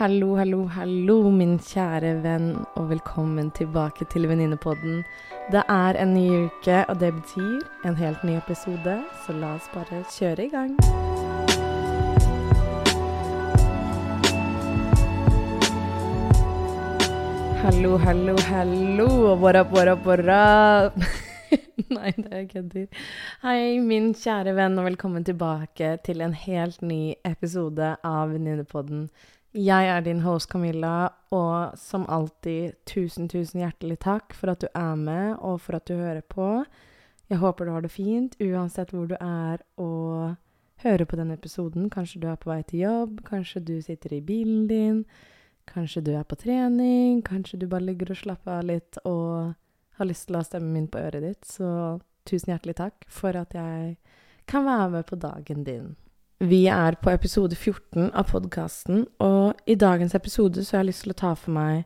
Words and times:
Hallo, 0.00 0.36
hallo, 0.36 0.62
hallo, 0.64 1.14
min 1.28 1.58
kjære 1.60 2.14
venn, 2.24 2.54
og 2.80 2.86
velkommen 2.88 3.50
tilbake 3.52 4.06
til 4.08 4.24
Venninnepodden. 4.30 5.02
Det 5.52 5.60
er 5.68 5.96
en 6.00 6.14
ny 6.14 6.22
uke, 6.46 6.78
og 6.88 7.00
det 7.02 7.10
betyr 7.18 7.58
en 7.84 7.98
helt 7.98 8.22
ny 8.24 8.38
episode, 8.38 8.94
så 9.26 9.34
la 9.36 9.50
oss 9.58 9.66
bare 9.74 9.98
kjøre 10.14 10.46
i 10.46 10.48
gang. 10.48 10.72
Hallo, 17.60 17.98
hallo, 18.00 18.36
hallo, 18.48 19.08
og 19.34 19.44
up, 19.60 20.06
what 20.06 20.20
up. 20.20 20.96
Nei, 21.96 22.14
det 22.16 22.32
er 22.32 22.46
kødder. 22.54 22.86
Hei, 23.42 23.76
min 23.84 24.14
kjære 24.14 24.56
venn, 24.56 24.78
og 24.80 24.88
velkommen 24.88 25.28
tilbake 25.28 25.98
til 26.08 26.24
en 26.24 26.32
helt 26.32 26.80
ny 26.80 27.12
episode 27.34 27.98
av 28.00 28.32
Venninnepodden. 28.32 29.10
Jeg 29.50 29.88
er 29.90 30.04
din 30.06 30.20
host 30.22 30.46
Camilla, 30.50 31.08
og 31.34 31.78
som 31.78 32.04
alltid, 32.06 32.76
tusen, 32.86 33.26
tusen 33.28 33.64
hjertelig 33.64 33.96
takk 34.04 34.34
for 34.38 34.52
at 34.52 34.62
du 34.62 34.68
er 34.70 34.94
med, 34.94 35.40
og 35.42 35.58
for 35.64 35.74
at 35.74 35.88
du 35.90 35.96
hører 35.98 36.22
på. 36.22 36.62
Jeg 37.30 37.38
håper 37.42 37.66
du 37.66 37.72
har 37.74 37.82
det 37.82 37.90
fint, 37.90 38.36
uansett 38.38 38.92
hvor 38.94 39.08
du 39.10 39.16
er 39.18 39.58
og 39.74 40.36
hører 40.84 41.04
på 41.04 41.18
denne 41.18 41.34
episoden. 41.34 41.88
Kanskje 41.90 42.20
du 42.22 42.28
er 42.30 42.38
på 42.38 42.52
vei 42.52 42.60
til 42.62 42.84
jobb, 42.84 43.24
kanskje 43.26 43.62
du 43.66 43.80
sitter 43.82 44.14
i 44.14 44.20
bilen 44.22 44.68
din, 44.70 45.00
kanskje 45.66 46.04
du 46.06 46.12
er 46.14 46.28
på 46.30 46.38
trening, 46.38 47.18
kanskje 47.26 47.58
du 47.58 47.66
bare 47.66 47.88
ligger 47.88 48.14
og 48.14 48.20
slapper 48.22 48.60
av 48.60 48.68
litt 48.70 49.00
og 49.02 49.56
har 49.98 50.08
lyst 50.08 50.28
til 50.28 50.38
å 50.38 50.44
ha 50.44 50.46
stemmen 50.46 50.76
min 50.78 50.86
på 50.86 51.02
øret 51.02 51.26
ditt. 51.26 51.42
Så 51.42 51.98
tusen 52.22 52.54
hjertelig 52.54 52.78
takk 52.78 53.02
for 53.10 53.34
at 53.34 53.58
jeg 53.58 53.96
kan 54.46 54.62
være 54.66 54.94
med 54.94 55.10
på 55.10 55.18
dagen 55.18 55.66
din. 55.66 55.90
Vi 56.40 56.62
er 56.72 56.94
på 56.96 57.10
episode 57.12 57.52
14 57.52 58.14
av 58.16 58.30
podkasten, 58.30 59.02
og 59.20 59.58
i 59.68 59.74
dagens 59.76 60.14
episode 60.16 60.62
så 60.64 60.78
har 60.78 60.80
jeg 60.80 60.88
lyst 60.88 61.02
til 61.04 61.12
å 61.12 61.16
ta 61.20 61.32
for 61.36 61.52
meg 61.52 61.82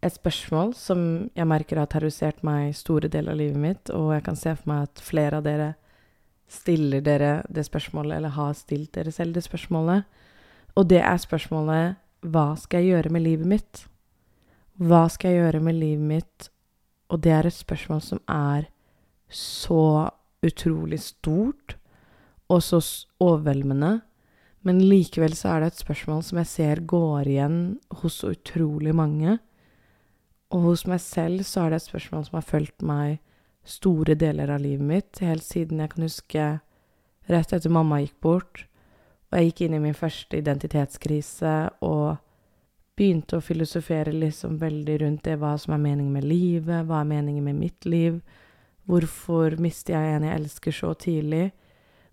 et 0.00 0.14
spørsmål 0.14 0.70
som 0.72 1.02
jeg 1.36 1.48
merker 1.50 1.76
har 1.76 1.90
terrorisert 1.92 2.40
meg 2.40 2.70
store 2.72 3.10
deler 3.12 3.34
av 3.34 3.42
livet 3.42 3.60
mitt, 3.60 3.92
og 3.92 4.14
jeg 4.14 4.24
kan 4.24 4.38
se 4.40 4.54
for 4.56 4.70
meg 4.72 4.86
at 4.86 5.02
flere 5.04 5.42
av 5.42 5.44
dere 5.44 5.66
stiller 6.48 7.04
dere 7.04 7.34
det 7.52 7.66
spørsmålet, 7.68 8.16
eller 8.16 8.32
har 8.32 8.56
stilt 8.56 8.94
dere 8.96 9.12
selv 9.12 9.36
det 9.36 9.44
spørsmålet. 9.44 10.08
Og 10.72 10.88
det 10.88 11.02
er 11.04 11.20
spørsmålet 11.20 12.00
Hva 12.24 12.46
skal 12.56 12.80
jeg 12.80 12.94
gjøre 12.94 13.12
med 13.12 13.26
livet 13.26 13.52
mitt? 13.52 13.84
Hva 14.80 15.02
skal 15.12 15.34
jeg 15.34 15.42
gjøre 15.42 15.62
med 15.68 15.76
livet 15.82 16.08
mitt? 16.14 16.48
Og 17.12 17.20
det 17.20 17.36
er 17.36 17.52
et 17.52 17.60
spørsmål 17.60 18.00
som 18.08 18.24
er 18.24 18.70
så 19.28 20.08
utrolig 20.40 21.04
stort 21.04 21.76
og 22.52 22.60
så 22.64 22.80
overveldende. 23.22 24.00
Men 24.62 24.78
likevel 24.84 25.34
så 25.34 25.54
er 25.54 25.62
det 25.62 25.72
et 25.72 25.82
spørsmål 25.82 26.22
som 26.26 26.38
jeg 26.42 26.50
ser 26.50 26.82
går 26.86 27.30
igjen 27.30 27.58
hos 28.02 28.20
utrolig 28.26 28.94
mange. 28.94 29.38
Og 30.52 30.68
hos 30.68 30.84
meg 30.86 31.00
selv 31.02 31.46
så 31.48 31.64
er 31.64 31.72
det 31.72 31.80
et 31.80 31.88
spørsmål 31.88 32.26
som 32.28 32.38
har 32.38 32.46
fulgt 32.46 32.84
meg 32.86 33.22
store 33.64 34.14
deler 34.18 34.50
av 34.50 34.60
livet 34.62 34.84
mitt, 34.84 35.22
helt 35.22 35.44
siden 35.46 35.80
jeg 35.80 35.94
kan 35.94 36.04
huske 36.06 36.46
rett 37.30 37.54
etter 37.54 37.70
mamma 37.72 38.00
gikk 38.02 38.18
bort, 38.24 38.64
og 39.30 39.38
jeg 39.38 39.48
gikk 39.48 39.64
inn 39.66 39.76
i 39.78 39.82
min 39.84 39.96
første 39.96 40.36
identitetskrise 40.36 41.54
og 41.86 42.18
begynte 42.98 43.38
å 43.38 43.44
filosofere 43.44 44.12
liksom 44.12 44.58
veldig 44.60 44.98
rundt 45.04 45.24
det, 45.28 45.38
hva 45.40 45.54
som 45.58 45.76
er 45.76 45.84
meningen 45.86 46.12
med 46.12 46.26
livet, 46.26 46.84
hva 46.86 47.00
er 47.00 47.10
meningen 47.14 47.46
med 47.46 47.60
mitt 47.62 47.86
liv, 47.88 48.18
hvorfor 48.90 49.56
mister 49.62 49.94
jeg 49.94 50.16
en 50.16 50.26
jeg 50.26 50.40
elsker 50.42 50.76
så 50.76 50.92
tidlig? 50.98 51.52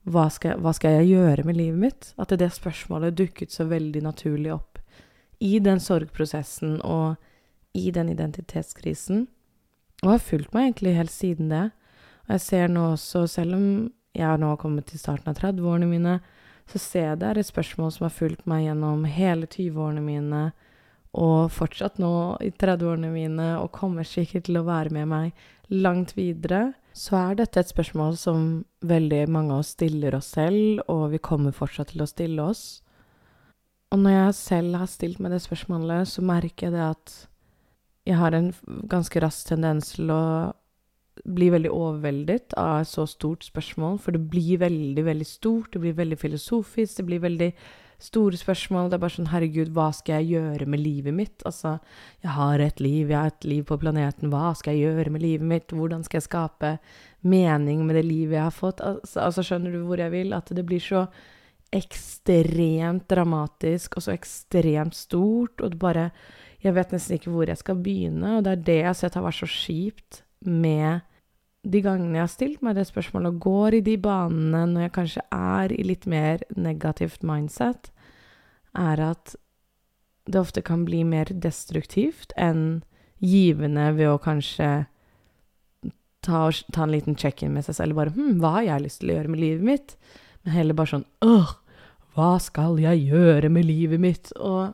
Hva 0.08 0.30
skal, 0.31 0.59
hva 0.64 0.72
skal, 0.73 1.00
jeg 1.00 1.11
gjøre 1.14 1.45
med 1.47 1.58
livet 1.58 1.80
mitt? 1.80 2.11
At 2.17 2.31
det 2.39 2.52
spørsmålet 2.55 3.17
dukket 3.17 3.52
så 3.52 3.67
veldig 3.69 4.03
naturlig 4.05 4.53
opp 4.55 4.80
i 5.39 5.59
den 5.64 5.80
sorgprosessen 5.80 6.80
og 6.83 7.19
i 7.78 7.92
den 7.95 8.09
identitetskrisen. 8.11 9.27
Og 10.03 10.16
har 10.16 10.23
fulgt 10.23 10.55
meg 10.55 10.70
egentlig 10.70 10.95
helt 10.97 11.14
siden 11.14 11.52
det. 11.52 11.70
Og 12.27 12.36
jeg 12.36 12.45
ser 12.45 12.72
nå 12.72 12.86
også, 12.93 13.26
selv 13.27 13.58
om 13.58 13.65
jeg 14.15 14.26
har 14.26 14.39
nå 14.42 14.55
kommet 14.59 14.89
til 14.89 14.99
starten 15.02 15.32
av 15.32 15.38
30-årene 15.39 15.89
mine, 15.89 16.17
så 16.70 16.82
ser 16.82 17.05
jeg 17.08 17.20
det 17.21 17.30
er 17.30 17.39
et 17.42 17.49
spørsmål 17.49 17.93
som 17.93 18.05
har 18.08 18.14
fulgt 18.14 18.45
meg 18.49 18.67
gjennom 18.67 19.05
hele 19.09 19.48
20-årene 19.49 20.04
mine, 20.05 20.42
og 21.17 21.49
fortsatt 21.49 21.98
nå 22.02 22.11
i 22.45 22.52
30-årene 22.54 23.09
mine, 23.14 23.48
og 23.58 23.73
kommer 23.73 24.05
sikkert 24.05 24.45
til 24.45 24.59
å 24.59 24.67
være 24.67 24.93
med 24.93 25.09
meg 25.09 25.48
langt 25.73 26.14
videre 26.17 26.70
så 26.99 27.15
er 27.15 27.39
dette 27.39 27.61
et 27.61 27.71
spørsmål 27.71 28.17
som 28.20 28.45
veldig 28.83 29.23
mange 29.32 29.55
av 29.55 29.64
oss 29.64 29.71
stiller 29.77 30.17
oss 30.17 30.33
selv, 30.36 30.82
og 30.92 31.14
vi 31.14 31.21
kommer 31.23 31.55
fortsatt 31.55 31.93
til 31.93 32.04
å 32.04 32.10
stille 32.10 32.43
oss. 32.43 32.82
Og 33.93 34.02
når 34.04 34.15
jeg 34.15 34.37
selv 34.37 34.80
har 34.82 34.89
stilt 34.92 35.21
meg 35.23 35.32
det 35.33 35.42
spørsmålet, 35.45 36.09
så 36.11 36.23
merker 36.26 36.67
jeg 36.67 36.76
det 36.76 36.86
at 36.89 37.14
jeg 38.09 38.17
har 38.20 38.36
en 38.36 38.52
ganske 38.92 39.21
rask 39.23 39.48
tendens 39.48 39.93
til 39.95 40.11
å 40.11 40.23
bli 41.26 41.49
veldig 41.52 41.71
overveldet 41.76 42.55
av 42.59 42.82
et 42.82 42.89
så 42.92 43.05
stort 43.09 43.48
spørsmål, 43.48 43.98
for 43.99 44.15
det 44.15 44.23
blir 44.32 44.59
veldig, 44.61 45.04
veldig 45.05 45.27
stort, 45.27 45.71
det 45.73 45.83
blir 45.83 45.98
veldig 45.98 46.20
filosofisk, 46.20 46.99
det 46.99 47.08
blir 47.08 47.23
veldig 47.23 47.49
store 47.99 48.39
spørsmål. 48.39 48.89
Det 48.89 48.98
er 48.98 49.04
bare 49.04 49.15
sånn 49.15 49.32
Herregud, 49.33 49.71
hva 49.76 49.89
skal 49.95 50.21
jeg 50.21 50.39
gjøre 50.39 50.67
med 50.71 50.82
livet 50.82 51.15
mitt? 51.15 51.43
Altså, 51.48 51.77
jeg 52.23 52.36
har 52.37 52.64
et 52.64 52.80
liv, 52.83 53.11
jeg 53.11 53.17
har 53.17 53.33
et 53.33 53.48
liv 53.48 53.65
på 53.67 53.80
planeten. 53.82 54.32
Hva 54.32 54.54
skal 54.58 54.77
jeg 54.77 54.87
gjøre 54.87 55.14
med 55.15 55.26
livet 55.26 55.49
mitt? 55.49 55.76
Hvordan 55.76 56.05
skal 56.08 56.21
jeg 56.21 56.30
skape 56.30 56.77
mening 57.27 57.83
med 57.88 57.99
det 57.99 58.05
livet 58.08 58.39
jeg 58.39 58.48
har 58.48 58.55
fått? 58.55 58.83
Altså, 58.86 59.20
altså 59.26 59.45
skjønner 59.45 59.76
du 59.76 59.83
hvor 59.83 59.99
jeg 60.02 60.15
vil? 60.15 60.33
At 60.38 60.52
det 60.55 60.65
blir 60.67 60.83
så 60.83 61.05
ekstremt 61.76 63.05
dramatisk 63.11 63.99
og 63.99 64.05
så 64.08 64.15
ekstremt 64.15 64.98
stort, 64.98 65.61
og 65.61 65.76
det 65.76 65.80
bare 65.80 66.11
Jeg 66.59 66.76
vet 66.76 66.92
nesten 66.92 67.15
ikke 67.15 67.32
hvor 67.32 67.48
jeg 67.48 67.55
skal 67.55 67.77
begynne, 67.80 68.33
og 68.36 68.43
det 68.43 68.52
er 68.52 68.64
det 68.67 68.73
jeg 68.82 68.88
har 68.89 68.95
sett 68.99 69.14
har 69.15 69.23
vært 69.23 69.38
så 69.38 69.48
kjipt 69.48 70.17
med 70.43 70.99
de 71.70 71.82
gangene 71.86 72.18
jeg 72.18 72.26
har 72.26 72.32
stilt 72.34 72.64
meg 72.66 72.78
det 72.78 72.88
spørsmålet 72.90 73.34
og 73.34 73.44
går 73.46 73.78
i 73.80 73.86
de 73.86 73.96
banene 74.02 74.64
når 74.72 74.88
jeg 74.88 74.96
kanskje 74.96 75.26
er 75.36 75.74
i 75.76 75.86
litt 75.86 76.08
mer 76.10 76.44
negativt 76.58 77.26
mindset, 77.26 77.92
er 78.78 79.02
at 79.12 79.36
det 80.30 80.40
ofte 80.40 80.62
kan 80.66 80.86
bli 80.86 81.04
mer 81.08 81.30
destruktivt 81.30 82.34
enn 82.38 82.82
givende 83.20 83.90
ved 83.98 84.12
å 84.12 84.22
kanskje 84.22 84.70
ta, 86.26 86.42
ta 86.52 86.84
en 86.84 86.94
liten 86.94 87.18
check-in 87.18 87.56
med 87.56 87.66
seg 87.66 87.80
selv. 87.80 87.98
Bare 87.98 88.14
hm, 88.16 88.38
hva 88.42 88.60
har 88.60 88.68
jeg 88.68 88.86
lyst 88.86 89.02
til 89.02 89.12
å 89.12 89.18
gjøre 89.18 89.34
med 89.34 89.44
livet 89.44 89.66
mitt? 89.66 89.96
Men 90.44 90.56
heller 90.56 90.78
bare 90.78 90.94
sånn 90.94 91.08
åh, 91.26 91.56
hva 92.16 92.36
skal 92.44 92.80
jeg 92.82 93.10
gjøre 93.10 93.52
med 93.54 93.68
livet 93.68 94.02
mitt? 94.02 94.32
Og 94.38 94.72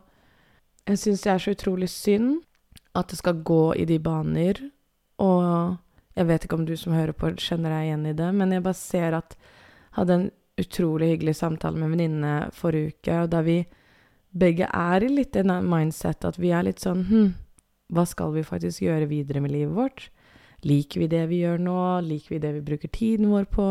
jeg 0.85 1.01
syns 1.01 1.23
det 1.25 1.33
er 1.33 1.41
så 1.41 1.55
utrolig 1.55 1.89
synd 1.91 2.43
at 2.95 3.11
det 3.11 3.19
skal 3.19 3.41
gå 3.43 3.73
i 3.75 3.87
de 3.89 3.97
baner, 3.99 4.59
og 5.19 5.75
jeg 6.15 6.27
vet 6.29 6.45
ikke 6.45 6.57
om 6.57 6.65
du 6.67 6.75
som 6.79 6.95
hører 6.95 7.15
på, 7.15 7.33
kjenner 7.35 7.73
deg 7.75 7.89
igjen 7.89 8.09
i 8.09 8.17
det, 8.17 8.31
men 8.35 8.53
jeg 8.55 8.63
bare 8.65 8.79
ser 8.79 9.17
at 9.17 9.35
jeg 9.35 9.97
hadde 9.99 10.19
en 10.19 10.27
utrolig 10.59 11.09
hyggelig 11.13 11.35
samtale 11.35 11.75
med 11.75 11.89
en 11.89 11.95
venninne 11.95 12.35
forrige 12.55 12.95
uke, 12.95 13.17
og 13.23 13.31
da 13.33 13.41
vi 13.43 13.57
begge 14.35 14.67
er 14.67 15.03
i 15.03 15.11
litt 15.11 15.35
en 15.39 15.53
mindset 15.67 16.27
at 16.27 16.39
vi 16.39 16.51
er 16.55 16.67
litt 16.67 16.83
sånn 16.83 17.05
Hm, 17.07 17.29
hva 17.93 18.05
skal 18.07 18.33
vi 18.35 18.43
faktisk 18.43 18.83
gjøre 18.83 19.07
videre 19.11 19.43
med 19.43 19.53
livet 19.53 19.75
vårt? 19.75 20.07
Liker 20.65 21.03
vi 21.03 21.07
det 21.11 21.25
vi 21.29 21.43
gjør 21.43 21.59
nå? 21.61 21.79
Liker 22.01 22.35
vi 22.35 22.41
det 22.41 22.53
vi 22.55 22.63
bruker 22.65 22.91
tiden 22.91 23.29
vår 23.29 23.45
på? 23.51 23.67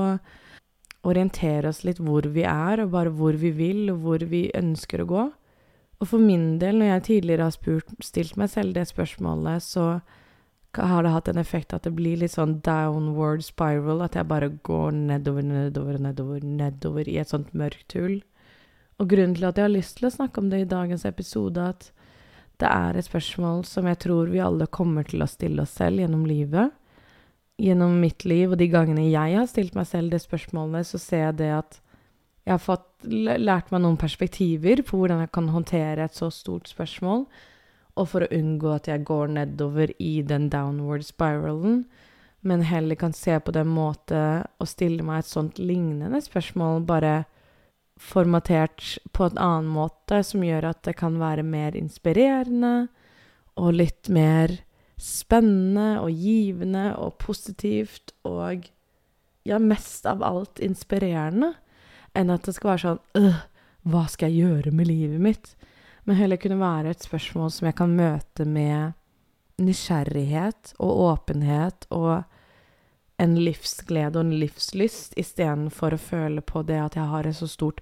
Orientere 1.05 1.69
oss 1.73 1.83
litt 1.85 1.99
hvor 2.01 2.29
vi 2.33 2.45
er, 2.49 2.85
og 2.85 2.93
bare 2.95 3.13
hvor 3.13 3.37
vi 3.41 3.51
vil, 3.53 3.89
og 3.93 4.05
hvor 4.05 4.25
vi 4.31 4.47
ønsker 4.55 5.03
å 5.03 5.09
gå. 5.11 5.25
Og 6.01 6.09
for 6.09 6.23
min 6.23 6.59
del, 6.63 6.79
når 6.79 6.93
jeg 6.93 7.07
tidligere 7.09 7.49
har 7.49 7.57
spurt, 7.57 7.91
stilt 8.05 8.39
meg 8.41 8.53
selv 8.53 8.77
det 8.77 8.87
spørsmålet, 8.89 9.65
så 9.65 9.89
har 10.77 11.03
det 11.05 11.13
hatt 11.15 11.29
en 11.31 11.39
effekt 11.39 11.75
at 11.75 11.87
det 11.87 11.95
blir 11.95 12.19
litt 12.21 12.35
sånn 12.35 12.59
downward 12.67 13.45
spiral, 13.47 14.03
at 14.05 14.17
jeg 14.19 14.29
bare 14.31 14.51
går 14.67 14.95
nedover, 14.97 15.45
nedover, 15.47 15.99
nedover, 16.03 16.45
nedover 16.45 17.11
i 17.11 17.19
et 17.23 17.31
sånt 17.31 17.53
mørkt 17.55 17.97
hull. 17.99 18.21
Og 19.03 19.11
grunnen 19.11 19.35
til 19.37 19.47
at 19.49 19.59
jeg 19.59 19.67
har 19.67 19.75
lyst 19.75 19.99
til 19.99 20.09
å 20.09 20.15
snakke 20.15 20.41
om 20.41 20.51
det 20.51 20.65
i 20.65 20.71
dagens 20.71 21.05
episode, 21.09 21.63
at 21.63 21.91
det 22.63 22.71
er 22.71 22.97
et 22.97 23.07
spørsmål 23.07 23.65
som 23.67 23.89
jeg 23.91 24.01
tror 24.05 24.31
vi 24.31 24.43
alle 24.43 24.71
kommer 24.71 25.07
til 25.07 25.25
å 25.25 25.31
stille 25.31 25.65
oss 25.65 25.75
selv 25.75 26.03
gjennom 26.03 26.27
livet. 26.29 26.75
Gjennom 27.59 27.97
mitt 28.03 28.27
liv 28.27 28.53
og 28.53 28.61
de 28.61 28.69
gangene 28.71 29.09
jeg 29.09 29.39
har 29.39 29.49
stilt 29.51 29.75
meg 29.79 29.89
selv 29.91 30.15
det 30.15 30.23
spørsmålet, 30.23 30.87
så 30.87 31.01
ser 31.03 31.27
jeg 31.29 31.41
det 31.43 31.51
at 31.57 31.81
jeg 32.45 32.55
har 32.55 32.63
fått 32.63 32.87
lært 33.09 33.71
meg 33.73 33.83
noen 33.83 33.99
perspektiver 34.01 34.83
på 34.85 35.01
hvordan 35.01 35.23
jeg 35.25 35.33
kan 35.35 35.49
håndtere 35.55 36.07
et 36.07 36.17
så 36.17 36.31
stort 36.35 36.69
spørsmål 36.71 37.25
og 37.95 38.09
for 38.11 38.25
å 38.25 38.33
unngå 38.35 38.73
at 38.75 38.89
jeg 38.91 39.05
går 39.07 39.31
nedover 39.37 39.93
i 40.03 40.19
den 40.27 40.49
downward 40.51 41.07
spiralen, 41.07 41.85
men 42.45 42.65
heller 42.67 42.99
kan 43.01 43.15
se 43.17 43.39
på 43.41 43.55
den 43.57 43.71
måte 43.73 44.45
og 44.61 44.69
stille 44.69 45.05
meg 45.07 45.23
et 45.23 45.31
sånt 45.31 45.61
lignende 45.63 46.21
spørsmål, 46.21 46.83
bare 46.85 47.25
formatert 48.01 48.99
på 49.15 49.31
en 49.31 49.39
annen 49.41 49.71
måte, 49.71 50.21
som 50.27 50.45
gjør 50.45 50.73
at 50.73 50.83
det 50.85 50.97
kan 50.99 51.17
være 51.23 51.47
mer 51.47 51.77
inspirerende 51.79 52.89
og 53.55 53.77
litt 53.79 54.11
mer 54.13 54.59
spennende 55.01 56.01
og 56.03 56.11
givende 56.11 56.91
og 56.99 57.17
positivt 57.23 58.15
og 58.27 58.67
ja, 59.47 59.59
mest 59.59 60.07
av 60.09 60.23
alt 60.27 60.61
inspirerende, 60.63 61.55
enn 62.15 62.33
at 62.35 62.47
det 62.47 62.55
skal 62.57 62.75
være 62.75 62.85
sånn 62.85 63.03
øh, 63.21 63.41
hva 63.91 64.05
skal 64.09 64.33
jeg 64.33 64.47
gjøre 64.47 64.73
med 64.75 64.89
livet 64.89 65.21
mitt? 65.21 65.55
Men 66.05 66.19
heller 66.19 66.41
kunne 66.41 66.61
være 66.61 66.93
et 66.93 67.05
spørsmål 67.05 67.51
som 67.53 67.69
jeg 67.69 67.77
kan 67.79 67.97
møte 67.97 68.47
med 68.49 68.95
nysgjerrighet 69.63 70.75
og 70.83 71.03
åpenhet 71.11 71.87
og 71.95 72.25
en 73.23 73.37
livsglede 73.39 74.19
og 74.19 74.27
en 74.27 74.35
livslyst, 74.41 75.15
istedenfor 75.21 75.95
å 75.95 76.03
føle 76.03 76.43
på 76.43 76.65
det 76.67 76.81
at 76.83 76.99
jeg 76.99 77.11
har 77.13 77.29
et 77.29 77.39
så 77.39 77.49
stort 77.51 77.81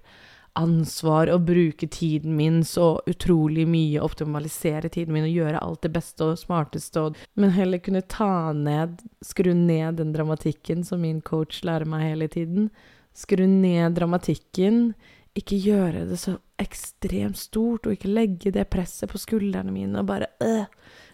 ansvar 0.53 1.31
å 1.33 1.39
bruke 1.41 1.87
tiden 1.89 2.35
min 2.37 2.59
så 2.67 2.99
utrolig 3.09 3.65
mye, 3.65 4.01
optimalisere 4.05 4.91
tiden 4.93 5.15
min 5.15 5.25
og 5.25 5.33
gjøre 5.33 5.61
alt 5.65 5.81
det 5.85 5.93
beste 5.95 6.27
og 6.27 6.41
smarteste, 6.41 7.01
og, 7.01 7.17
men 7.33 7.55
heller 7.55 7.81
kunne 7.81 8.03
ta 8.05 8.53
ned, 8.53 9.01
skru 9.25 9.53
ned 9.57 9.97
den 10.01 10.13
dramatikken 10.13 10.85
som 10.85 11.01
min 11.01 11.23
coach 11.25 11.63
lærer 11.65 11.89
meg 11.89 12.05
hele 12.05 12.29
tiden. 12.29 12.69
Skru 13.17 13.45
ned 13.49 13.97
dramatikken, 13.97 14.93
ikke 15.37 15.57
gjøre 15.57 16.03
det 16.09 16.19
så 16.21 16.35
ekstremt 16.61 17.39
stort, 17.39 17.87
og 17.87 17.95
ikke 17.95 18.11
legge 18.11 18.53
det 18.53 18.69
presset 18.71 19.09
på 19.09 19.21
skuldrene 19.21 19.73
mine 19.73 20.01
og 20.01 20.09
bare 20.09 20.29
øh, 20.43 20.65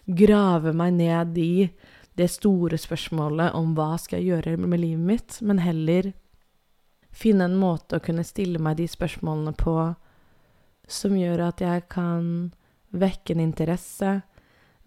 grave 0.05 0.73
meg 0.75 0.93
ned 0.97 1.37
i 1.39 1.69
det 2.19 2.27
store 2.31 2.77
spørsmålet 2.77 3.55
om 3.55 3.71
hva 3.77 3.93
skal 4.01 4.19
jeg 4.19 4.33
gjøre 4.33 4.57
med 4.59 4.81
livet 4.81 5.05
mitt, 5.11 5.39
men 5.41 5.61
heller 5.63 6.11
finne 7.15 7.47
en 7.47 7.57
måte 7.59 7.97
å 7.97 8.03
kunne 8.03 8.27
stille 8.27 8.59
meg 8.61 8.77
de 8.79 8.87
spørsmålene 8.91 9.55
på 9.57 9.75
som 10.89 11.15
gjør 11.15 11.45
at 11.47 11.61
jeg 11.63 11.85
kan 11.91 12.51
vekke 12.89 13.35
en 13.35 13.43
interesse, 13.43 14.19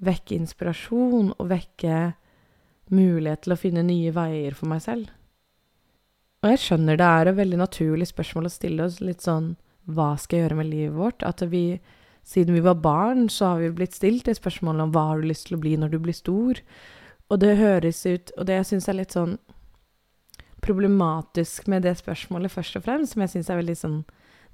vekke 0.03 0.37
inspirasjon 0.37 1.33
og 1.39 1.51
vekke 1.51 2.13
mulighet 2.93 3.45
til 3.47 3.55
å 3.55 3.61
finne 3.61 3.85
nye 3.87 4.13
veier 4.15 4.57
for 4.59 4.69
meg 4.71 4.83
selv. 4.85 5.11
Og 6.43 6.51
jeg 6.51 6.59
skjønner 6.59 6.99
det 6.99 7.07
er 7.07 7.29
et 7.31 7.39
veldig 7.39 7.59
naturlig 7.61 8.09
spørsmål 8.11 8.49
å 8.49 8.53
stille 8.53 8.87
oss 8.89 8.99
litt 9.05 9.23
sånn 9.23 9.55
Hva 9.87 10.13
skal 10.19 10.39
jeg 10.39 10.47
gjøre 10.47 10.59
med 10.59 10.71
livet 10.71 10.97
vårt? 10.99 11.23
At 11.23 11.43
vi, 11.53 11.79
siden 12.27 12.57
vi 12.57 12.65
var 12.65 12.81
barn, 12.83 13.29
så 13.31 13.53
har 13.53 13.63
vi 13.63 13.71
blitt 13.79 13.95
stilt 13.95 14.27
det 14.27 14.35
spørsmålet 14.39 14.89
om 14.89 14.95
hva 14.95 15.07
har 15.11 15.23
du 15.23 15.29
lyst 15.31 15.49
til 15.49 15.59
å 15.59 15.63
bli 15.63 15.77
når 15.79 15.95
du 15.95 16.01
blir 16.03 16.17
stor? 16.19 16.59
Og 17.31 17.39
det 17.43 17.57
høres 17.61 18.03
ut 18.07 18.35
Og 18.37 18.49
det 18.49 18.59
jeg 18.59 18.71
syns 18.73 18.89
er 18.91 18.99
litt 18.99 19.15
sånn 19.15 19.37
problematisk 20.63 21.67
med 21.67 21.83
det 21.83 21.97
spørsmålet, 21.99 22.53
først 22.55 22.77
og 22.79 22.85
fremst, 22.85 23.15
som 23.15 23.23
jeg 23.25 23.33
syns 23.33 23.49
er 23.51 23.59
veldig 23.59 23.79
sånn 23.79 24.01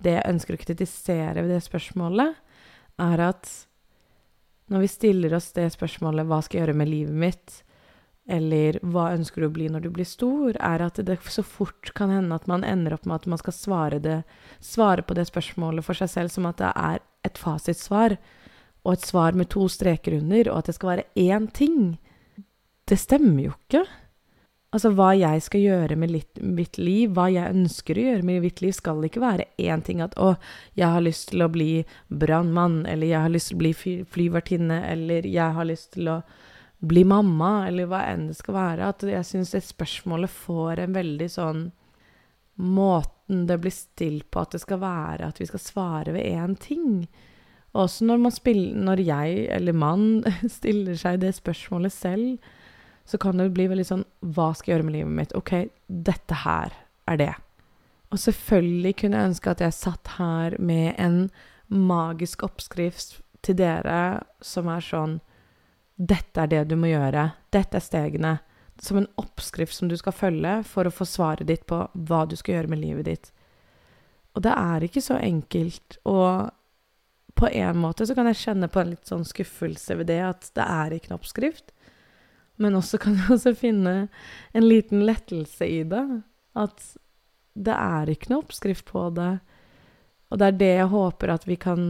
Det 0.00 0.14
jeg 0.14 0.28
ønsker 0.30 0.56
å 0.56 0.60
kritisere 0.60 1.42
ved 1.42 1.50
det 1.52 1.62
spørsmålet, 1.64 2.36
er 2.98 3.20
at 3.22 3.48
når 4.68 4.84
vi 4.84 4.90
stiller 4.92 5.34
oss 5.34 5.50
det 5.56 5.70
spørsmålet 5.72 6.26
'Hva 6.26 6.42
skal 6.44 6.58
jeg 6.58 6.66
gjøre 6.66 6.76
med 6.76 6.88
livet 6.88 7.14
mitt?' 7.14 7.62
Eller 8.28 8.78
'Hva 8.82 9.12
ønsker 9.16 9.40
du 9.40 9.48
å 9.48 9.52
bli 9.52 9.68
når 9.68 9.82
du 9.86 9.90
blir 9.90 10.04
stor?' 10.04 10.56
er 10.60 10.82
at 10.84 11.00
det 11.00 11.18
så 11.24 11.42
fort 11.42 11.92
kan 11.94 12.10
hende 12.10 12.34
at 12.34 12.46
man 12.46 12.64
ender 12.64 12.94
opp 12.94 13.06
med 13.06 13.14
at 13.14 13.26
man 13.26 13.38
skal 13.38 13.52
svare, 13.52 13.98
det, 13.98 14.24
svare 14.60 15.02
på 15.02 15.14
det 15.14 15.26
spørsmålet 15.28 15.84
for 15.84 15.94
seg 15.94 16.08
selv 16.08 16.30
som 16.30 16.46
at 16.46 16.58
det 16.58 16.72
er 16.76 17.00
et 17.24 17.38
fasitsvar, 17.38 18.18
og 18.84 18.92
et 18.92 19.06
svar 19.06 19.32
med 19.32 19.48
to 19.48 19.68
streker 19.68 20.18
under, 20.20 20.50
og 20.50 20.58
at 20.58 20.66
det 20.66 20.74
skal 20.74 20.88
være 20.88 21.08
én 21.16 21.48
ting. 21.52 21.98
Det 22.88 22.98
stemmer 22.98 23.42
jo 23.48 23.52
ikke. 23.56 23.86
Altså, 24.68 24.90
hva 24.92 25.14
jeg 25.16 25.40
skal 25.40 25.62
gjøre 25.64 25.96
med 25.96 26.10
litt, 26.12 26.40
mitt 26.44 26.76
liv, 26.76 27.14
hva 27.16 27.30
jeg 27.32 27.54
ønsker 27.56 27.96
å 27.96 28.02
gjøre 28.04 28.26
med 28.28 28.42
mitt 28.44 28.60
liv, 28.60 28.74
skal 28.76 29.00
ikke 29.04 29.22
være 29.24 29.48
én 29.56 29.84
ting 29.84 30.02
at 30.04 30.14
'Å, 30.14 30.36
jeg 30.76 30.88
har 30.88 31.00
lyst 31.00 31.30
til 31.30 31.40
å 31.40 31.48
bli 31.48 31.84
brannmann', 32.10 32.86
eller 32.86 33.06
'Jeg 33.06 33.20
har 33.20 33.32
lyst 33.32 33.48
til 33.48 33.56
å 33.56 33.62
bli 33.64 33.72
flyvertinne', 34.04 34.84
eller 34.92 35.22
'Jeg 35.22 35.54
har 35.54 35.64
lyst 35.64 35.92
til 35.92 36.08
å 36.08 36.22
bli 36.78 37.04
mamma', 37.04 37.66
eller 37.68 37.86
hva 37.90 38.04
enn 38.06 38.28
det 38.28 38.36
skal 38.38 38.54
være. 38.54 38.88
At 38.88 39.02
jeg 39.02 39.24
syns 39.26 39.50
det 39.50 39.64
spørsmålet 39.66 40.30
får 40.30 40.84
en 40.84 40.96
veldig 40.96 41.30
sånn 41.30 41.68
Måten 42.58 43.46
det 43.46 43.60
blir 43.62 43.70
stilt 43.70 44.32
på, 44.34 44.40
at 44.42 44.50
det 44.50 44.58
skal 44.64 44.80
være 44.82 45.28
at 45.28 45.36
vi 45.38 45.46
skal 45.46 45.60
svare 45.62 46.10
ved 46.10 46.26
én 46.26 46.56
ting. 46.58 47.06
Også 47.72 48.02
når 48.02 48.30
spiller 48.34 48.74
Når 48.74 48.98
jeg, 48.98 49.46
eller 49.54 49.72
mann, 49.72 50.24
stiller 50.58 50.98
seg 50.98 51.20
det 51.20 51.36
spørsmålet 51.36 51.92
selv 51.92 52.38
så 53.08 53.18
kan 53.18 53.40
det 53.40 53.52
bli 53.56 53.68
veldig 53.70 53.86
sånn 53.88 54.04
Hva 54.20 54.50
skal 54.56 54.70
jeg 54.70 54.76
gjøre 54.76 54.88
med 54.88 54.96
livet 54.98 55.14
mitt? 55.16 55.36
OK, 55.38 55.52
dette 55.88 56.42
her 56.44 56.74
er 57.08 57.16
det. 57.16 57.34
Og 58.12 58.20
selvfølgelig 58.20 58.94
kunne 59.00 59.20
jeg 59.20 59.30
ønske 59.30 59.52
at 59.52 59.62
jeg 59.64 59.76
satt 59.76 60.10
her 60.18 60.56
med 60.60 60.92
en 61.00 61.22
magisk 61.68 62.44
oppskrift 62.44 63.18
til 63.44 63.56
dere 63.56 64.20
som 64.44 64.68
er 64.72 64.84
sånn 64.84 65.18
Dette 65.98 66.44
er 66.44 66.50
det 66.52 66.64
du 66.70 66.76
må 66.78 66.92
gjøre. 66.92 67.24
Dette 67.50 67.80
er 67.80 67.84
stegene. 67.84 68.36
Som 68.78 69.00
en 69.00 69.08
oppskrift 69.18 69.74
som 69.74 69.88
du 69.90 69.96
skal 69.98 70.14
følge 70.14 70.60
for 70.68 70.86
å 70.86 70.94
få 70.94 71.06
svaret 71.08 71.48
ditt 71.48 71.64
på 71.66 71.80
hva 71.92 72.20
du 72.30 72.36
skal 72.38 72.54
gjøre 72.54 72.70
med 72.70 72.82
livet 72.84 73.08
ditt. 73.10 73.32
Og 74.38 74.44
det 74.46 74.52
er 74.54 74.86
ikke 74.86 75.02
så 75.02 75.18
enkelt. 75.18 75.98
Og 76.06 76.52
på 77.38 77.50
en 77.50 77.80
måte 77.82 78.06
så 78.06 78.14
kan 78.14 78.30
jeg 78.30 78.38
kjenne 78.44 78.70
på 78.70 78.82
en 78.82 78.92
litt 78.94 79.10
sånn 79.10 79.26
skuffelse 79.26 79.98
ved 79.98 80.10
det 80.12 80.20
at 80.28 80.48
det 80.54 80.62
er 80.62 80.94
ikke 80.94 81.10
en 81.10 81.18
oppskrift. 81.18 81.74
Men 82.62 82.78
også 82.78 83.00
kan 83.02 83.18
jeg 83.18 83.34
også 83.34 83.54
finne 83.58 83.96
en 84.54 84.66
liten 84.66 85.02
lettelse 85.06 85.66
i 85.66 85.82
det. 85.86 86.04
At 86.58 86.94
det 87.58 87.74
er 87.74 88.10
ikke 88.10 88.30
noe 88.30 88.44
oppskrift 88.46 88.86
på 88.86 89.08
det. 89.18 89.32
Og 90.30 90.38
det 90.38 90.46
er 90.46 90.58
det 90.62 90.72
jeg 90.76 90.90
håper 90.94 91.34
at 91.34 91.46
vi 91.48 91.58
kan 91.58 91.82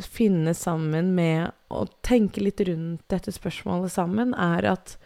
finne 0.00 0.54
sammen 0.56 1.12
med 1.14 1.52
å 1.68 1.84
tenke 2.04 2.40
litt 2.40 2.60
rundt 2.64 3.04
dette 3.12 3.32
spørsmålet 3.34 3.92
sammen, 3.92 4.32
er 4.34 4.70
at 4.72 4.96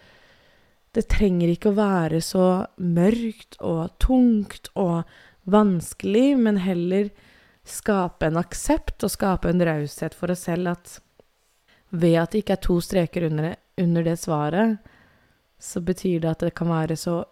det 0.97 1.09
trenger 1.12 1.50
ikke 1.53 1.73
å 1.73 1.79
være 1.79 2.23
så 2.25 2.47
mørkt 2.79 3.59
og 3.61 3.97
tungt 4.00 4.71
og 4.79 5.03
vanskelig, 5.50 6.37
men 6.38 6.62
heller 6.62 7.11
skape 7.67 8.31
en 8.31 8.38
aksept 8.41 9.05
og 9.05 9.12
skape 9.12 9.50
en 9.50 9.65
raushet 9.67 10.15
for 10.15 10.33
oss 10.33 10.47
selv 10.47 10.73
at 10.77 10.99
ved 11.91 12.17
at 12.21 12.32
det 12.32 12.44
ikke 12.44 12.56
er 12.56 12.65
to 12.67 12.79
streker 12.82 13.27
under 13.29 13.55
under 13.77 14.05
det 14.05 14.17
svaret, 14.17 14.79
så 15.59 15.81
betyr 15.81 16.21
det 16.21 16.31
at 16.31 16.44
det 16.44 16.55
kan 16.56 16.71
være 16.71 16.97
så 16.97 17.23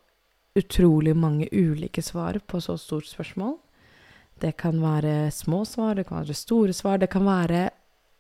utrolig 0.54 1.16
mange 1.16 1.48
ulike 1.52 2.02
svar 2.02 2.38
på 2.46 2.60
så 2.60 2.76
stort 2.78 3.08
spørsmål. 3.08 3.56
Det 4.40 4.56
kan 4.56 4.80
være 4.82 5.30
små 5.30 5.64
svar, 5.64 5.94
det 5.94 6.06
kan 6.08 6.22
være 6.22 6.34
store 6.34 6.72
svar, 6.72 6.98
det 6.98 7.10
kan 7.10 7.24
være 7.26 7.68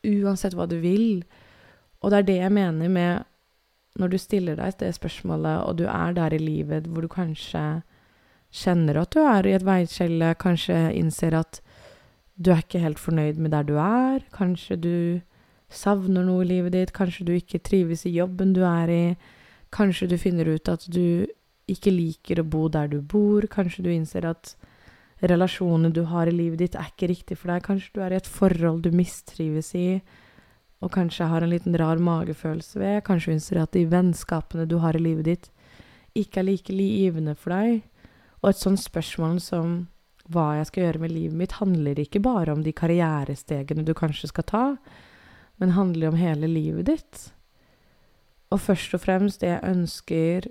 uansett 0.04 0.54
hva 0.54 0.66
du 0.70 0.78
vil. 0.82 1.24
Og 2.02 2.10
det 2.12 2.18
er 2.18 2.28
det 2.28 2.38
jeg 2.42 2.52
mener 2.52 2.88
med 2.88 3.24
når 3.98 4.10
du 4.10 4.18
stiller 4.18 4.58
deg 4.58 4.78
det 4.80 4.94
spørsmålet, 4.96 5.62
og 5.64 5.78
du 5.78 5.84
er 5.86 6.14
der 6.16 6.34
i 6.34 6.40
livet 6.42 6.88
hvor 6.90 7.04
du 7.04 7.10
kanskje 7.10 7.82
kjenner 8.54 8.98
at 9.00 9.14
du 9.14 9.20
er 9.22 9.46
i 9.46 9.54
et 9.54 9.66
veiskjelle, 9.66 10.34
kanskje 10.38 10.90
innser 10.94 11.36
at 11.38 11.60
du 12.34 12.50
er 12.50 12.64
ikke 12.64 12.82
helt 12.82 12.98
fornøyd 12.98 13.38
med 13.38 13.54
der 13.54 13.66
du 13.66 13.76
er, 13.78 14.24
kanskje 14.34 14.76
du 14.76 14.96
savner 15.70 16.26
noe 16.26 16.42
i 16.44 16.50
livet 16.50 16.74
ditt, 16.74 16.92
kanskje 16.94 17.26
du 17.26 17.32
ikke 17.34 17.62
trives 17.62 18.04
i 18.06 18.14
jobben 18.14 18.52
du 18.54 18.62
er 18.66 18.90
i, 18.90 19.04
kanskje 19.74 20.10
du 20.10 20.18
finner 20.18 20.50
ut 20.50 20.70
at 20.70 20.86
du 20.90 21.26
ikke 21.70 21.94
liker 21.94 22.42
å 22.42 22.46
bo 22.46 22.66
der 22.68 22.90
du 22.90 23.00
bor, 23.00 23.46
kanskje 23.50 23.86
du 23.86 23.90
innser 23.94 24.26
at 24.28 24.54
relasjonene 25.22 25.92
du 25.94 26.02
har 26.10 26.28
i 26.28 26.34
livet 26.34 26.60
ditt, 26.60 26.76
er 26.76 26.90
ikke 26.90 27.10
riktig 27.10 27.38
for 27.38 27.52
deg, 27.52 27.64
kanskje 27.64 27.94
du 27.94 28.02
er 28.04 28.14
i 28.14 28.18
et 28.18 28.28
forhold 28.28 28.82
du 28.84 28.90
mistrives 28.94 29.72
i, 29.78 30.00
og 30.84 30.92
kanskje 30.92 31.28
har 31.30 31.44
en 31.44 31.52
liten 31.52 31.76
rar 31.80 32.00
magefølelse 32.02 32.80
ved, 32.80 33.00
kanskje 33.06 33.36
innser 33.36 33.62
at 33.62 33.72
de 33.76 33.86
vennskapene 33.88 34.66
du 34.68 34.78
har 34.82 34.96
i 34.98 35.02
livet 35.02 35.28
ditt, 35.30 35.50
ikke 36.14 36.42
er 36.42 36.48
like 36.50 36.74
givende 36.74 37.34
for 37.38 37.54
deg, 37.54 37.82
og 38.42 38.50
et 38.50 38.60
sånt 38.60 38.82
spørsmål 38.82 39.40
som 39.40 39.76
hva 40.32 40.54
jeg 40.58 40.68
skal 40.68 40.86
gjøre 40.86 41.02
med 41.04 41.12
livet 41.12 41.38
mitt, 41.38 41.56
handler 41.60 42.00
ikke 42.00 42.22
bare 42.24 42.52
om 42.52 42.62
de 42.64 42.72
karrierestegene 42.76 43.84
du 43.84 43.92
kanskje 43.96 44.30
skal 44.30 44.46
ta, 44.48 44.64
men 45.60 45.76
handler 45.76 46.10
om 46.10 46.18
hele 46.18 46.48
livet 46.50 46.88
ditt. 46.88 47.24
Og 48.52 48.60
først 48.60 48.94
og 48.96 49.02
fremst 49.04 49.42
det 49.42 49.52
jeg 49.52 49.68
ønsker 49.68 50.48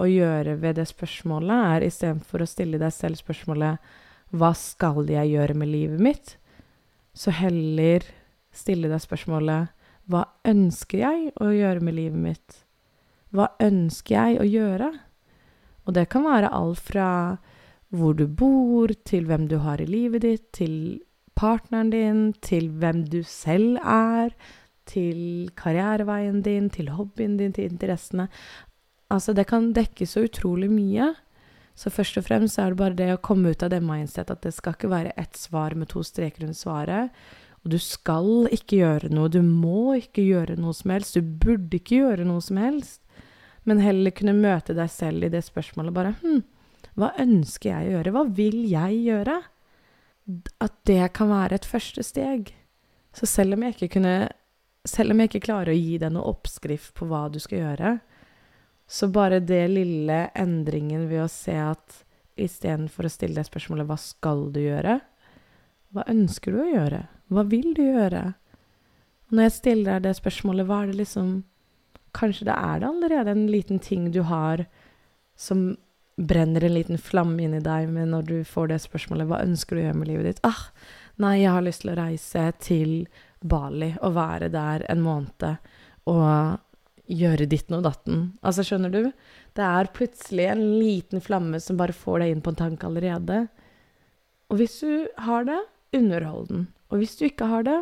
å 0.00 0.08
gjøre 0.08 0.56
ved 0.60 0.76
det 0.76 0.86
spørsmålet, 0.90 1.56
er 1.76 1.86
istedenfor 1.86 2.42
å 2.44 2.48
stille 2.50 2.78
deg 2.78 2.92
selv 2.92 3.16
spørsmålet 3.16 3.78
'Hva 4.32 4.52
skal 4.54 5.06
jeg 5.06 5.32
gjøre 5.32 5.54
med 5.54 5.68
livet 5.68 6.00
mitt?' 6.00 6.36
så 7.14 7.30
heller 7.32 8.02
stille 8.52 8.88
deg 8.88 9.00
spørsmålet 9.00 9.68
'Hva 10.08 10.24
ønsker 10.44 10.98
jeg 10.98 11.32
å 11.40 11.48
gjøre 11.50 11.80
med 11.80 11.94
livet 11.94 12.18
mitt?' 12.18 12.62
Hva 13.32 13.48
ønsker 13.60 14.14
jeg 14.14 14.40
å 14.40 14.46
gjøre? 14.46 14.90
Og 15.86 15.94
det 15.94 16.08
kan 16.08 16.24
være 16.24 16.52
alt 16.52 16.78
fra 16.78 17.38
hvor 17.94 18.14
du 18.18 18.26
bor, 18.26 18.88
til 19.04 19.26
hvem 19.26 19.46
du 19.48 19.58
har 19.58 19.80
i 19.80 19.86
livet 19.86 20.22
ditt, 20.22 20.52
til 20.52 21.00
partneren 21.38 21.90
din, 21.90 22.32
til 22.42 22.70
hvem 22.80 23.04
du 23.10 23.22
selv 23.22 23.78
er, 23.82 24.32
til 24.86 25.50
karriereveien 25.58 26.40
din, 26.42 26.70
til 26.70 26.90
hobbyen 26.94 27.36
din, 27.38 27.52
til 27.52 27.70
interessene. 27.70 28.28
Altså, 29.12 29.34
det 29.36 29.46
kan 29.50 29.70
dekke 29.76 30.06
så 30.08 30.24
utrolig 30.26 30.68
mye. 30.72 31.12
Så 31.76 31.92
først 31.92 32.16
og 32.18 32.26
fremst 32.26 32.58
er 32.58 32.72
det 32.72 32.80
bare 32.80 32.96
det 32.98 33.10
å 33.14 33.22
komme 33.22 33.52
ut 33.52 33.62
av 33.62 33.70
det 33.70 33.82
mindset 33.84 34.30
at 34.32 34.42
det 34.42 34.54
skal 34.56 34.74
ikke 34.74 34.90
være 34.90 35.14
ett 35.20 35.36
svar 35.36 35.76
med 35.76 35.90
to 35.92 36.02
streker 36.06 36.46
under 36.46 36.56
svaret. 36.56 37.24
Og 37.62 37.74
du 37.74 37.78
skal 37.82 38.48
ikke 38.54 38.80
gjøre 38.80 39.10
noe, 39.12 39.28
du 39.28 39.42
må 39.42 39.96
ikke 39.98 40.24
gjøre 40.24 40.56
noe 40.60 40.74
som 40.76 40.94
helst, 40.94 41.18
du 41.18 41.22
burde 41.22 41.80
ikke 41.80 42.00
gjøre 42.00 42.26
noe 42.28 42.42
som 42.44 42.60
helst. 42.62 43.02
Men 43.66 43.82
heller 43.82 44.14
kunne 44.14 44.36
møte 44.38 44.76
deg 44.78 44.88
selv 44.94 45.26
i 45.26 45.32
det 45.32 45.42
spørsmålet 45.44 45.94
bare 45.94 46.14
Hm, 46.22 46.44
hva 46.96 47.10
ønsker 47.20 47.72
jeg 47.72 47.88
å 47.88 47.94
gjøre? 47.96 48.14
Hva 48.14 48.24
vil 48.38 48.62
jeg 48.70 49.02
gjøre? 49.10 49.40
at 50.60 50.74
det 50.88 51.12
kan 51.14 51.30
være 51.30 51.60
et 51.60 51.68
første 51.68 52.02
steg. 52.02 52.50
Så 53.14 53.28
selv 53.30 53.56
om 53.56 53.62
jeg 53.62 53.76
ikke 53.76 53.94
kunne 53.98 54.16
Selv 54.86 55.10
om 55.10 55.18
jeg 55.18 55.32
ikke 55.32 55.46
klarer 55.48 55.72
å 55.72 55.74
gi 55.74 55.96
deg 55.98 56.12
noe 56.14 56.30
oppskrift 56.30 56.92
på 56.94 57.08
hva 57.10 57.24
du 57.26 57.40
skal 57.42 57.58
gjøre, 57.58 57.88
så 58.86 59.08
bare 59.10 59.40
det 59.42 59.64
lille 59.72 60.18
endringen 60.38 61.08
ved 61.10 61.24
å 61.24 61.30
se 61.30 61.56
at 61.58 62.02
istedenfor 62.36 63.08
å 63.08 63.10
stille 63.10 63.34
deg 63.34 63.48
spørsmålet 63.48 63.86
'Hva 63.86 63.98
skal 63.98 64.50
du 64.52 64.60
gjøre?' 64.60 65.00
Hva 65.94 66.04
ønsker 66.12 66.52
du 66.52 66.60
å 66.60 66.72
gjøre? 66.72 67.06
Hva 67.32 67.42
vil 67.48 67.72
du 67.74 67.82
gjøre? 67.82 68.34
Når 69.32 69.42
jeg 69.42 69.52
stiller 69.52 69.96
deg 69.96 70.02
det 70.02 70.16
spørsmålet, 70.18 70.66
hva 70.66 70.82
er 70.82 70.86
det 70.92 71.00
liksom 71.02 71.44
Kanskje 72.16 72.46
det 72.48 72.54
er 72.56 72.80
det 72.80 72.88
allerede 72.88 73.30
en 73.30 73.46
liten 73.46 73.78
ting 73.78 74.10
du 74.10 74.22
har 74.22 74.66
som 75.36 75.76
brenner 76.16 76.64
en 76.64 76.72
liten 76.72 76.96
flamme 76.96 77.42
inni 77.44 77.60
deg, 77.60 77.90
men 77.92 78.08
når 78.10 78.22
du 78.24 78.44
får 78.44 78.68
det 78.68 78.80
spørsmålet 78.80 79.26
'Hva 79.26 79.42
ønsker 79.44 79.76
du 79.76 79.82
å 79.82 79.84
gjøre 79.84 79.98
med 79.98 80.08
livet 80.08 80.24
ditt?' 80.24 80.40
Ah, 80.44 80.70
nei, 81.18 81.42
jeg 81.42 81.50
har 81.50 81.62
lyst 81.62 81.80
til 81.82 81.90
å 81.90 81.96
reise 81.96 82.52
til 82.58 83.06
Bali 83.44 83.96
og 84.00 84.14
være 84.14 84.48
der 84.48 84.86
en 84.88 85.02
måned 85.02 85.58
og 86.06 86.60
gjøre 87.06 87.46
ditten 87.50 87.78
og 87.78 87.84
datten. 87.86 88.22
Altså, 88.42 88.64
skjønner 88.66 88.92
du? 88.92 89.12
Det 89.56 89.64
er 89.64 89.92
plutselig 89.94 90.48
en 90.50 90.64
liten 90.80 91.22
flamme 91.22 91.60
som 91.62 91.78
bare 91.78 91.96
får 91.96 92.22
deg 92.22 92.34
inn 92.34 92.42
på 92.44 92.52
en 92.52 92.60
tanke 92.60 92.88
allerede. 92.88 93.46
Og 94.50 94.60
hvis 94.60 94.80
du 94.82 95.06
har 95.26 95.46
det, 95.48 95.60
underhold 95.96 96.48
den. 96.50 96.66
Og 96.90 97.00
hvis 97.00 97.16
du 97.18 97.26
ikke 97.28 97.48
har 97.50 97.66
det, 97.66 97.80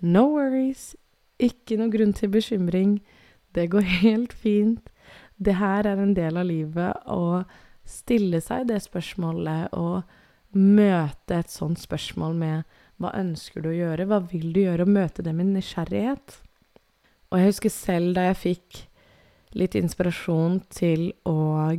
no 0.00 0.26
worries. 0.34 0.94
Ikke 1.40 1.78
noe 1.80 1.92
grunn 1.92 2.14
til 2.16 2.32
bekymring. 2.32 2.98
Det 3.56 3.70
går 3.72 3.86
helt 4.02 4.32
fint. 4.32 4.90
Det 5.36 5.58
her 5.60 5.86
er 5.88 6.00
en 6.00 6.16
del 6.16 6.40
av 6.40 6.48
livet 6.48 7.08
å 7.12 7.44
stille 7.86 8.40
seg 8.42 8.66
det 8.70 8.80
spørsmålet 8.82 9.76
og 9.76 10.02
møte 10.56 11.36
et 11.36 11.52
sånt 11.52 11.78
spørsmål 11.78 12.34
med 12.40 12.80
hva 12.96 13.12
ønsker 13.18 13.60
du 13.60 13.70
å 13.70 13.76
gjøre? 13.76 14.06
Hva 14.08 14.22
vil 14.24 14.48
du 14.54 14.62
gjøre? 14.62 14.86
Og 14.86 14.92
møte 14.96 15.24
det 15.24 15.34
med 15.36 15.52
nysgjerrighet. 15.52 16.38
Og 17.30 17.40
jeg 17.40 17.50
husker 17.50 17.72
selv 17.72 18.14
da 18.16 18.28
jeg 18.28 18.42
fikk 18.42 18.82
litt 19.56 19.74
inspirasjon 19.78 20.60
til 20.72 21.08
å 21.26 21.72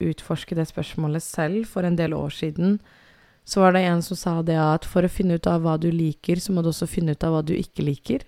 utforske 0.00 0.56
det 0.56 0.66
spørsmålet 0.70 1.22
selv 1.24 1.68
for 1.68 1.86
en 1.86 1.98
del 1.98 2.14
år 2.16 2.32
siden, 2.34 2.78
så 3.44 3.64
var 3.64 3.74
det 3.74 3.84
en 3.88 4.02
som 4.04 4.18
sa 4.18 4.34
det 4.46 4.58
at 4.60 4.86
for 4.88 5.04
å 5.04 5.12
finne 5.12 5.36
ut 5.36 5.48
av 5.50 5.64
hva 5.64 5.76
du 5.80 5.90
liker, 5.92 6.40
så 6.40 6.54
må 6.54 6.62
du 6.62 6.70
også 6.70 6.88
finne 6.90 7.16
ut 7.16 7.24
av 7.26 7.34
hva 7.34 7.42
du 7.44 7.54
ikke 7.56 7.84
liker. 7.86 8.24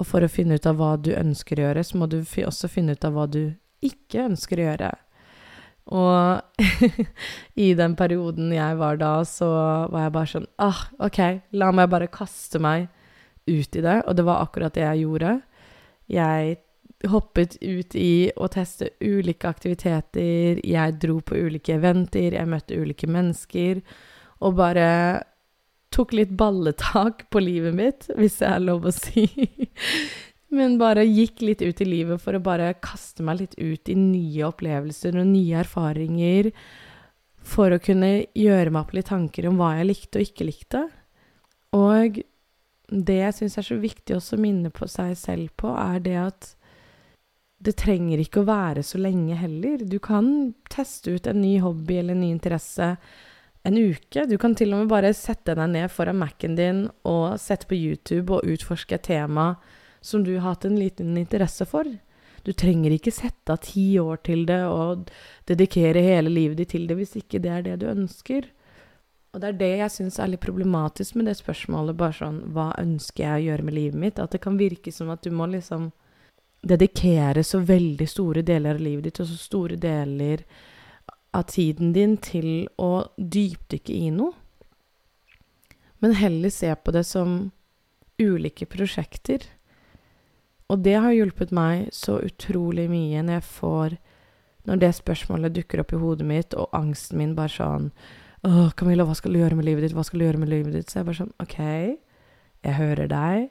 Og 0.00 0.08
for 0.08 0.24
å 0.24 0.32
finne 0.32 0.56
ut 0.56 0.66
av 0.68 0.78
hva 0.80 0.94
du 1.00 1.12
ønsker 1.16 1.60
å 1.60 1.68
gjøre, 1.68 1.84
så 1.84 2.00
må 2.00 2.08
du 2.10 2.20
også 2.20 2.70
finne 2.72 2.96
ut 2.96 3.06
av 3.06 3.16
hva 3.16 3.26
du 3.30 3.42
ikke 3.84 4.26
ønsker 4.30 4.60
å 4.60 4.66
gjøre. 4.68 4.90
Og 5.90 6.60
i 7.64 7.72
den 7.74 7.96
perioden 7.98 8.52
jeg 8.54 8.78
var 8.80 9.00
da, 9.00 9.12
så 9.26 9.48
var 9.90 10.06
jeg 10.06 10.14
bare 10.14 10.32
sånn 10.34 10.48
ah, 10.62 10.84
OK, 11.02 11.20
la 11.56 11.70
meg 11.74 11.90
bare 11.92 12.10
kaste 12.12 12.60
meg 12.62 12.88
ut 13.48 13.76
i 13.76 13.84
det. 13.84 14.02
Og 14.06 14.16
det 14.16 14.26
var 14.28 14.44
akkurat 14.44 14.76
det 14.76 14.84
jeg 14.84 15.06
gjorde. 15.06 15.38
Jeg 16.10 16.58
hoppet 17.08 17.56
ut 17.62 17.94
i 17.96 18.30
å 18.36 18.48
teste 18.52 18.90
ulike 19.00 19.48
aktiviteter. 19.48 20.60
Jeg 20.66 20.96
dro 21.00 21.20
på 21.24 21.38
ulike 21.38 21.78
eventer, 21.78 22.34
jeg 22.36 22.50
møtte 22.50 22.76
ulike 22.76 23.08
mennesker. 23.10 23.80
Og 24.44 24.56
bare 24.58 24.88
tok 25.94 26.14
litt 26.14 26.34
balletak 26.38 27.26
på 27.32 27.42
livet 27.42 27.76
mitt, 27.76 28.10
hvis 28.16 28.40
det 28.42 28.50
er 28.50 28.66
lov 28.66 28.88
å 28.88 28.94
si. 28.94 29.26
Men 30.54 30.78
bare 30.80 31.06
gikk 31.06 31.44
litt 31.46 31.62
ut 31.62 31.80
i 31.80 31.86
livet 31.86 32.22
for 32.22 32.34
å 32.34 32.42
bare 32.42 32.72
kaste 32.82 33.22
meg 33.26 33.38
litt 33.38 33.58
ut 33.58 33.90
i 33.90 33.94
nye 33.94 34.48
opplevelser 34.48 35.18
og 35.20 35.28
nye 35.30 35.60
erfaringer. 35.62 36.50
For 37.46 37.72
å 37.72 37.82
kunne 37.82 38.26
gjøre 38.36 38.72
meg 38.74 38.82
opp 38.82 38.96
litt 38.96 39.08
tanker 39.12 39.46
om 39.48 39.60
hva 39.60 39.76
jeg 39.78 39.92
likte 39.92 40.18
og 40.20 40.26
ikke 40.26 40.48
likte. 40.48 40.82
Og 41.76 42.18
det 42.90 43.18
jeg 43.20 43.36
syns 43.36 43.58
er 43.60 43.66
så 43.66 43.78
viktig 43.80 44.16
også 44.16 44.36
å 44.36 44.42
minne 44.42 44.72
på 44.74 44.88
seg 44.90 45.14
selv 45.18 45.52
på, 45.60 45.70
er 45.78 46.02
det 46.04 46.16
at 46.18 46.52
det 47.60 47.76
trenger 47.78 48.20
ikke 48.22 48.42
å 48.42 48.48
være 48.48 48.82
så 48.86 48.98
lenge 48.98 49.36
heller. 49.36 49.82
Du 49.84 49.98
kan 50.02 50.54
teste 50.72 51.16
ut 51.16 51.28
en 51.28 51.42
ny 51.42 51.58
hobby 51.60 52.00
eller 52.00 52.16
en 52.16 52.24
ny 52.24 52.30
interesse 52.32 52.94
en 53.62 53.76
uke. 53.76 54.24
Du 54.26 54.38
kan 54.40 54.54
til 54.56 54.72
og 54.72 54.84
med 54.84 54.92
bare 54.92 55.12
sette 55.16 55.54
deg 55.56 55.72
ned 55.74 55.92
foran 55.92 56.18
Mac-en 56.20 56.56
din 56.56 56.86
og 57.08 57.36
sette 57.40 57.68
på 57.68 57.76
YouTube 57.76 58.38
og 58.38 58.48
utforske 58.48 58.96
et 58.96 59.08
tema 59.10 59.52
som 60.00 60.24
du 60.24 60.32
har 60.38 60.54
hatt 60.54 60.64
en 60.64 60.78
liten 60.80 61.18
interesse 61.20 61.66
for. 61.68 61.84
Du 62.42 62.54
trenger 62.56 62.94
ikke 62.96 63.12
sette 63.12 63.52
av 63.52 63.60
ti 63.66 63.98
år 64.00 64.22
til 64.24 64.46
det 64.48 64.62
og 64.64 65.10
dedikere 65.50 66.00
hele 66.00 66.32
livet 66.32 66.62
ditt 66.62 66.72
til 66.72 66.86
det 66.88 66.96
hvis 66.96 67.18
ikke 67.20 67.42
det 67.44 67.52
er 67.52 67.66
det 67.66 67.76
du 67.82 67.90
ønsker. 67.92 68.48
Og 69.30 69.40
det 69.40 69.48
er 69.48 69.58
det 69.60 69.70
jeg 69.78 69.94
syns 69.94 70.18
er 70.18 70.32
litt 70.32 70.42
problematisk 70.42 71.14
med 71.18 71.28
det 71.30 71.36
spørsmålet, 71.38 71.98
bare 71.98 72.16
sånn 72.18 72.40
Hva 72.54 72.70
ønsker 72.80 73.24
jeg 73.24 73.36
å 73.36 73.44
gjøre 73.48 73.66
med 73.68 73.76
livet 73.76 74.00
mitt? 74.02 74.18
At 74.18 74.34
det 74.34 74.42
kan 74.42 74.58
virke 74.58 74.92
som 74.92 75.12
at 75.14 75.22
du 75.22 75.30
må 75.30 75.46
liksom 75.52 75.90
dedikere 76.66 77.44
så 77.46 77.62
veldig 77.64 78.08
store 78.10 78.42
deler 78.44 78.76
av 78.76 78.82
livet 78.84 79.06
ditt 79.06 79.20
og 79.22 79.30
så 79.30 79.38
store 79.38 79.78
deler 79.80 80.42
av 81.32 81.46
tiden 81.48 81.94
din 81.94 82.18
til 82.20 82.66
å 82.76 83.06
dypdykke 83.16 83.94
i 83.94 84.10
noe. 84.12 84.34
Men 86.02 86.16
heller 86.18 86.52
se 86.52 86.74
på 86.74 86.92
det 86.92 87.06
som 87.06 87.50
ulike 88.20 88.66
prosjekter 88.68 89.46
og 90.70 90.84
det 90.86 90.94
har 91.02 91.14
hjulpet 91.14 91.50
meg 91.54 91.88
så 91.94 92.20
utrolig 92.22 92.86
mye 92.90 93.24
når 93.24 93.40
jeg 93.40 93.50
får 93.58 93.98
Når 94.68 94.76
det 94.76 94.90
spørsmålet 94.92 95.54
dukker 95.56 95.80
opp 95.80 95.92
i 95.96 95.98
hodet 95.98 96.26
mitt, 96.28 96.54
og 96.54 96.68
angsten 96.76 97.16
min 97.18 97.32
bare 97.34 97.48
sånn 97.48 97.86
Å, 98.40 98.70
Camilla, 98.72 99.04
hva 99.04 99.14
skal 99.18 99.34
du 99.34 99.42
gjøre 99.42 99.56
med 99.58 99.66
livet 99.68 99.84
ditt? 99.84 99.94
Hva 99.96 100.04
skal 100.06 100.22
du 100.22 100.24
gjøre 100.24 100.40
med 100.40 100.48
livet 100.48 100.72
ditt? 100.72 100.88
Så 100.88 101.00
jeg 101.00 101.08
bare 101.10 101.18
sånn 101.18 101.34
OK, 101.42 101.58
jeg 102.64 102.76
hører 102.78 103.10
deg. 103.10 103.50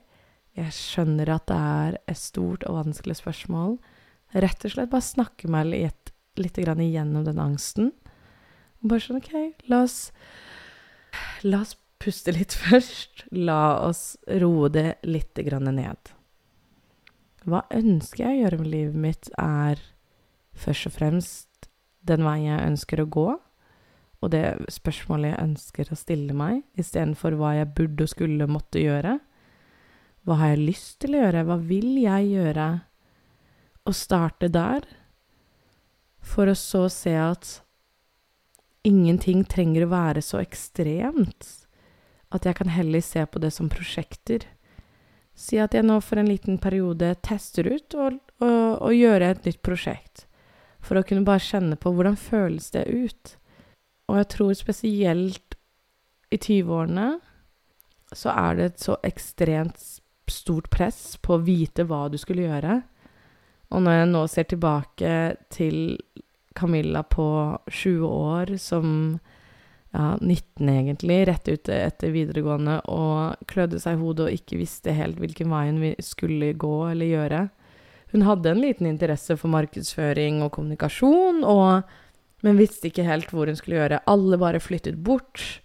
Jeg 0.58 0.74
skjønner 0.74 1.30
at 1.36 1.46
det 1.52 1.58
er 1.58 1.98
et 2.10 2.20
stort 2.20 2.66
og 2.66 2.80
vanskelig 2.80 3.20
spørsmål. 3.20 3.76
Rett 4.34 4.66
og 4.66 4.74
slett 4.74 4.90
bare 4.90 5.06
snakke 5.06 5.50
meg 5.52 5.70
litt, 5.70 6.14
litt 6.42 6.58
igjennom 6.58 7.28
den 7.28 7.42
angsten. 7.42 7.92
Bare 8.82 9.04
sånn 9.04 9.22
OK, 9.22 9.34
la 9.70 9.84
oss 9.86 10.00
La 11.44 11.62
oss 11.64 11.76
puste 12.02 12.34
litt 12.36 12.56
først. 12.64 13.28
La 13.32 13.80
oss 13.86 14.18
roe 14.42 14.72
det 14.74 14.98
litt 15.06 15.38
ned. 15.38 16.16
Hva 17.46 17.62
ønsker 17.72 18.26
jeg 18.26 18.32
å 18.34 18.42
gjøre 18.44 18.60
med 18.64 18.72
livet 18.74 18.98
mitt, 19.06 19.30
er 19.38 19.80
først 20.54 20.90
og 20.90 20.98
fremst 20.98 21.70
den 22.02 22.26
veien 22.26 22.50
jeg 22.50 22.68
ønsker 22.74 23.02
å 23.04 23.08
gå, 23.10 23.28
og 24.20 24.34
det 24.34 24.44
spørsmålet 24.74 25.32
jeg 25.32 25.46
ønsker 25.46 25.92
å 25.92 25.98
stille 25.98 26.36
meg, 26.36 26.64
istedenfor 26.80 27.38
hva 27.40 27.54
jeg 27.56 27.72
burde 27.78 28.04
og 28.04 28.12
skulle 28.12 28.50
måtte 28.52 28.82
gjøre. 28.84 29.16
Hva 30.28 30.36
har 30.42 30.52
jeg 30.54 30.66
lyst 30.68 30.98
til 31.00 31.16
å 31.16 31.22
gjøre? 31.24 31.46
Hva 31.48 31.58
vil 31.64 31.90
jeg 32.04 32.34
gjøre? 32.34 32.68
Og 33.88 33.96
starte 33.96 34.50
der, 34.52 34.84
for 36.20 36.52
å 36.52 36.58
så 36.60 36.84
se 36.92 37.16
at 37.16 37.56
ingenting 38.86 39.46
trenger 39.48 39.88
å 39.88 39.94
være 39.94 40.22
så 40.22 40.42
ekstremt. 40.44 41.48
At 42.30 42.46
jeg 42.46 42.60
kan 42.60 42.70
heller 42.70 43.02
se 43.02 43.24
på 43.26 43.40
det 43.42 43.54
som 43.56 43.72
prosjekter. 43.72 44.44
Si 45.40 45.58
at 45.64 45.74
jeg 45.74 45.88
nå 45.88 45.96
for 46.04 46.20
en 46.20 46.28
liten 46.28 46.60
periode 46.62 47.16
tester 47.24 47.72
ut 47.72 47.96
og 47.96 48.92
gjøre 48.92 49.32
et 49.32 49.48
nytt 49.48 49.64
prosjekt. 49.64 50.28
For 50.84 51.00
å 51.00 51.04
kunne 51.08 51.26
bare 51.28 51.44
kjenne 51.44 51.80
på 51.80 51.96
hvordan 51.96 52.20
føles 52.20 52.70
det 52.76 52.86
ut. 52.92 53.38
Og 54.10 54.18
jeg 54.18 54.30
tror 54.34 54.54
spesielt 54.58 55.58
i 56.34 56.38
20-årene 56.38 57.10
så 58.18 58.34
er 58.34 58.58
det 58.58 58.68
et 58.72 58.84
så 58.84 58.98
ekstremt 59.06 59.78
stort 60.30 60.70
press 60.74 61.18
på 61.22 61.36
å 61.36 61.44
vite 61.46 61.86
hva 61.90 62.08
du 62.10 62.18
skulle 62.22 62.48
gjøre. 62.48 62.80
Og 63.70 63.84
når 63.86 64.00
jeg 64.00 64.10
nå 64.10 64.24
ser 64.30 64.48
tilbake 64.50 65.14
til 65.54 65.78
Camilla 66.58 67.04
på 67.06 67.28
20 67.70 68.08
år 68.10 68.56
som 68.62 68.88
ja, 69.94 70.18
19 70.22 70.70
egentlig, 70.70 71.20
rett 71.30 71.48
ut 71.50 71.70
etter 71.74 72.14
videregående, 72.14 72.80
og 72.90 73.46
klødde 73.50 73.80
seg 73.82 73.98
i 73.98 74.02
hodet 74.02 74.28
og 74.28 74.36
ikke 74.38 74.60
visste 74.60 74.94
helt 74.94 75.22
hvilken 75.22 75.50
vei 75.54 75.64
hun 75.70 75.86
skulle 76.06 76.52
gå 76.58 76.76
eller 76.92 77.10
gjøre. 77.14 77.46
Hun 78.14 78.26
hadde 78.26 78.54
en 78.54 78.62
liten 78.62 78.90
interesse 78.90 79.38
for 79.38 79.54
markedsføring 79.54 80.42
og 80.46 80.54
kommunikasjon, 80.56 81.44
og, 81.46 81.90
men 82.46 82.60
visste 82.60 82.90
ikke 82.90 83.08
helt 83.08 83.32
hvor 83.34 83.50
hun 83.50 83.58
skulle 83.60 83.80
gjøre. 83.82 84.02
Alle 84.10 84.40
bare 84.40 84.62
flyttet 84.64 85.00
bort. 85.04 85.62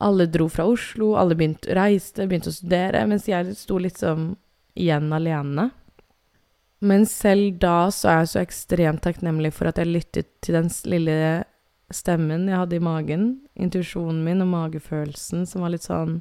Alle 0.00 0.26
dro 0.32 0.46
fra 0.48 0.64
Oslo, 0.68 1.12
alle 1.20 1.36
begynte, 1.36 1.74
reiste, 1.76 2.24
begynte 2.28 2.48
å 2.48 2.56
studere, 2.56 3.04
mens 3.08 3.28
jeg 3.28 3.52
sto 3.56 3.76
sånn 3.92 4.32
igjen 4.78 5.12
alene. 5.12 5.68
Men 6.80 7.04
selv 7.04 7.58
da 7.60 7.90
så 7.92 8.08
er 8.08 8.22
jeg 8.22 8.30
så 8.32 8.40
ekstremt 8.40 9.02
takknemlig 9.04 9.52
for 9.52 9.68
at 9.68 9.76
jeg 9.76 9.90
lyttet 9.90 10.30
til 10.40 10.56
den 10.56 10.70
lille 10.88 11.44
stemmen 11.92 12.46
jeg 12.48 12.56
hadde 12.56 12.78
i 12.78 12.84
magen, 12.84 13.26
intuisjonen 13.58 14.22
min 14.24 14.40
og 14.44 14.48
magefølelsen 14.54 15.44
som 15.48 15.66
var 15.66 15.74
litt 15.74 15.84
sånn 15.84 16.20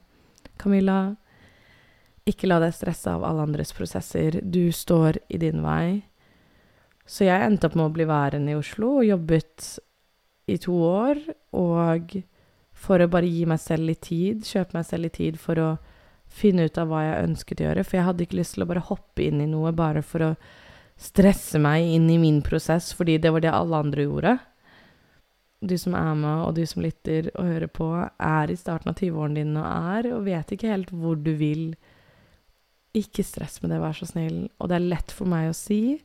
Camilla, 0.60 1.16
ikke 2.28 2.50
la 2.50 2.60
deg 2.60 2.76
stresse 2.76 3.12
av 3.12 3.24
alle 3.24 3.46
andres 3.48 3.72
prosesser. 3.74 4.42
Du 4.44 4.74
står 4.76 5.22
i 5.32 5.40
din 5.40 5.64
vei. 5.64 6.02
Så 7.10 7.26
jeg 7.26 7.42
endte 7.42 7.70
opp 7.70 7.78
med 7.80 7.88
å 7.88 7.94
bli 7.96 8.06
værende 8.10 8.54
i 8.54 8.58
Oslo 8.60 9.00
og 9.00 9.08
jobbet 9.08 9.78
i 10.50 10.58
to 10.62 10.76
år. 10.86 11.22
Og 11.58 12.18
for 12.80 13.02
å 13.02 13.10
bare 13.12 13.30
gi 13.30 13.46
meg 13.50 13.62
selv 13.62 13.90
litt 13.90 14.04
tid, 14.08 14.46
kjøpe 14.48 14.78
meg 14.78 14.88
selv 14.88 15.08
litt 15.08 15.18
tid 15.20 15.40
for 15.42 15.62
å 15.62 15.70
finne 16.30 16.68
ut 16.70 16.78
av 16.78 16.90
hva 16.92 17.04
jeg 17.04 17.28
ønsket 17.28 17.62
å 17.62 17.68
gjøre. 17.68 17.86
For 17.86 18.00
jeg 18.00 18.08
hadde 18.08 18.26
ikke 18.26 18.40
lyst 18.40 18.56
til 18.58 18.66
å 18.66 18.70
bare 18.70 18.86
hoppe 18.90 19.26
inn 19.26 19.42
i 19.44 19.50
noe 19.50 19.74
bare 19.76 20.04
for 20.06 20.30
å 20.30 20.36
stresse 21.00 21.60
meg 21.64 21.88
inn 21.96 22.10
i 22.12 22.20
min 22.20 22.42
prosess, 22.44 22.92
fordi 22.96 23.18
det 23.24 23.32
var 23.32 23.44
det 23.44 23.54
alle 23.56 23.80
andre 23.86 24.06
gjorde. 24.06 24.36
Du 25.60 25.76
som 25.80 25.96
er 25.96 26.12
med, 26.16 26.44
og 26.46 26.56
du 26.56 26.64
som 26.68 26.84
lytter 26.84 27.32
og 27.34 27.48
hører 27.48 27.72
på, 27.72 27.88
er 28.00 28.52
i 28.52 28.58
starten 28.60 28.92
av 28.92 29.00
20-årene 29.00 29.42
dine 29.42 29.64
og 29.64 29.88
er, 29.96 30.12
og 30.16 30.28
vet 30.28 30.54
ikke 30.56 30.72
helt 30.72 30.92
hvor 30.96 31.20
du 31.20 31.34
vil. 31.40 31.74
Ikke 32.96 33.26
stress 33.28 33.60
med 33.62 33.74
det, 33.74 33.82
vær 33.84 33.98
så 33.98 34.08
snill. 34.08 34.46
Og 34.60 34.72
det 34.72 34.80
er 34.80 34.92
lett 34.94 35.12
for 35.16 35.28
meg 35.30 35.50
å 35.50 35.58
si, 35.58 36.00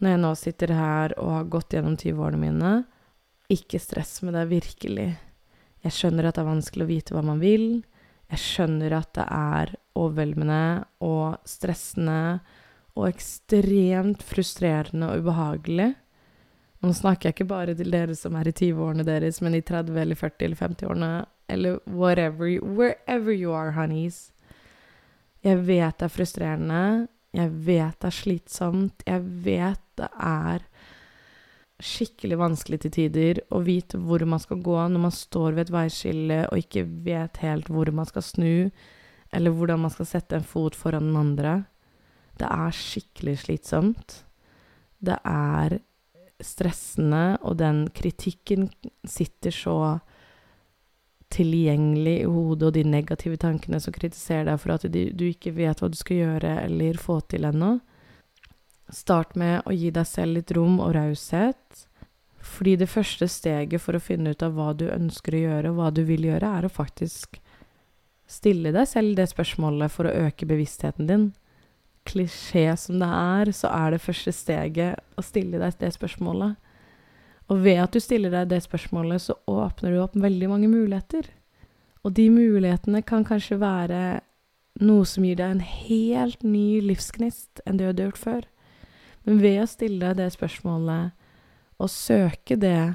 når 0.00 0.10
jeg 0.12 0.22
nå 0.24 0.32
sitter 0.36 0.74
her 0.76 1.14
og 1.20 1.30
har 1.38 1.48
gått 1.52 1.76
gjennom 1.76 1.96
20-årene 1.96 2.40
mine, 2.40 2.72
ikke 3.52 3.80
stress 3.82 4.20
med 4.24 4.36
det, 4.38 4.46
virkelig. 4.52 5.08
Jeg 5.84 5.92
skjønner 5.92 6.28
at 6.28 6.36
det 6.36 6.44
er 6.44 6.52
vanskelig 6.52 6.86
å 6.86 6.90
vite 6.90 7.16
hva 7.16 7.24
man 7.26 7.42
vil. 7.42 7.82
Jeg 8.32 8.40
skjønner 8.40 8.94
at 8.96 9.10
det 9.18 9.26
er 9.28 9.74
overveldende 9.94 10.62
og 11.04 11.36
stressende 11.48 12.40
og 12.94 13.08
ekstremt 13.10 14.22
frustrerende 14.24 15.10
og 15.10 15.24
ubehagelig. 15.24 15.90
Og 16.80 16.90
nå 16.90 16.94
snakker 16.96 17.28
jeg 17.28 17.36
ikke 17.38 17.50
bare 17.50 17.74
til 17.76 17.90
dere 17.92 18.14
som 18.16 18.36
er 18.38 18.48
i 18.50 18.54
20-årene 18.54 19.06
deres, 19.06 19.40
men 19.44 19.56
i 19.56 19.62
30 19.64 20.00
eller 20.02 20.18
40 20.20 20.46
eller 20.46 20.60
50-årene, 20.60 21.10
eller 21.48 21.78
whatever, 21.88 22.50
wherever 22.60 23.32
you 23.32 23.52
are, 23.56 23.72
honeys. 23.76 24.30
Jeg 25.44 25.60
vet 25.66 25.98
det 26.00 26.06
er 26.06 26.12
frustrerende. 26.12 26.82
Jeg 27.34 27.50
vet 27.66 27.98
det 28.00 28.08
er 28.08 28.16
slitsomt. 28.18 29.04
Jeg 29.08 29.24
vet 29.44 29.82
det 30.00 30.08
er 30.16 30.64
skikkelig 31.82 32.38
vanskelig 32.38 32.80
til 32.84 32.92
tider 32.94 33.40
å 33.54 33.60
vite 33.66 33.98
hvor 33.98 34.22
man 34.28 34.42
skal 34.42 34.60
gå 34.62 34.76
når 34.92 35.02
man 35.06 35.14
står 35.14 35.56
ved 35.56 35.66
et 35.66 35.74
veiskille 35.74 36.42
og 36.46 36.60
ikke 36.60 36.84
vet 37.06 37.40
helt 37.42 37.70
hvor 37.72 37.90
man 37.94 38.06
skal 38.08 38.22
snu, 38.22 38.70
eller 39.34 39.54
hvordan 39.54 39.82
man 39.82 39.92
skal 39.94 40.06
sette 40.06 40.38
en 40.38 40.46
fot 40.46 40.76
foran 40.78 41.10
den 41.10 41.18
andre. 41.18 41.54
Det 42.38 42.46
er 42.46 42.78
skikkelig 42.78 43.40
slitsomt. 43.42 44.20
Det 45.04 45.18
er 45.26 45.78
stressende, 46.42 47.38
og 47.42 47.58
den 47.58 47.86
kritikken 47.94 48.68
sitter 49.06 49.54
så 49.54 49.78
tilgjengelig 51.34 52.20
i 52.22 52.30
hodet, 52.30 52.68
og 52.68 52.74
de 52.76 52.84
negative 52.86 53.38
tankene 53.40 53.80
som 53.82 53.94
kritiserer 53.94 54.46
deg 54.48 54.60
for 54.62 54.74
at 54.76 54.86
du, 54.86 55.26
ikke 55.26 55.54
vet 55.56 55.82
hva 55.82 55.90
du 55.90 55.98
skal 55.98 56.20
gjøre 56.20 56.54
eller 56.62 57.00
få 57.00 57.18
til 57.30 57.46
ennå. 57.48 57.76
Start 58.94 59.34
med 59.34 59.64
å 59.66 59.74
gi 59.74 59.90
deg 59.94 60.06
selv 60.06 60.38
litt 60.38 60.52
rom 60.54 60.78
og 60.78 60.94
raushet. 60.94 61.86
Fordi 62.44 62.76
det 62.78 62.90
første 62.92 63.26
steget 63.30 63.82
for 63.82 63.96
å 63.96 64.02
finne 64.02 64.34
ut 64.34 64.42
av 64.44 64.54
hva 64.54 64.72
du 64.76 64.84
ønsker 64.92 65.34
å 65.34 65.44
gjøre, 65.46 65.70
og 65.72 65.80
hva 65.80 65.88
du 65.94 66.04
vil 66.06 66.28
gjøre, 66.28 66.50
er 66.58 66.66
å 66.66 66.72
faktisk 66.72 67.40
stille 68.30 68.72
deg 68.72 68.86
selv 68.88 69.16
det 69.18 69.26
spørsmålet 69.32 69.92
for 69.92 70.08
å 70.08 70.14
øke 70.28 70.46
bevisstheten 70.48 71.08
din 71.08 71.32
klisjé 72.04 72.74
som 72.76 73.00
det 73.00 73.08
er, 73.08 73.50
så 73.56 73.70
er 73.72 73.94
det 73.94 74.04
første 74.04 74.32
steget 74.36 75.00
å 75.16 75.24
stille 75.24 75.60
deg 75.60 75.80
det 75.80 75.92
spørsmålet. 75.96 76.60
Og 77.52 77.60
ved 77.64 77.80
at 77.82 77.96
du 77.96 78.00
stiller 78.00 78.32
deg 78.32 78.50
det 78.52 78.62
spørsmålet, 78.64 79.24
så 79.24 79.36
åpner 79.50 79.92
du 79.92 80.00
opp 80.02 80.16
veldig 80.16 80.50
mange 80.52 80.70
muligheter. 80.72 81.28
Og 82.04 82.14
de 82.16 82.28
mulighetene 82.32 83.02
kan 83.04 83.24
kanskje 83.24 83.60
være 83.60 84.02
noe 84.84 85.04
som 85.08 85.24
gir 85.24 85.38
deg 85.38 85.54
en 85.54 85.64
helt 85.64 86.42
ny 86.44 86.80
livsgnist 86.84 87.62
enn 87.64 87.78
det 87.80 87.92
du 87.92 88.04
har 88.04 88.10
gjort 88.10 88.24
før. 88.24 88.50
Men 89.24 89.40
ved 89.40 89.62
å 89.62 89.70
stille 89.70 90.12
det 90.16 90.30
spørsmålet 90.34 91.14
og 91.80 91.90
søke 91.90 92.56
det, 92.60 92.94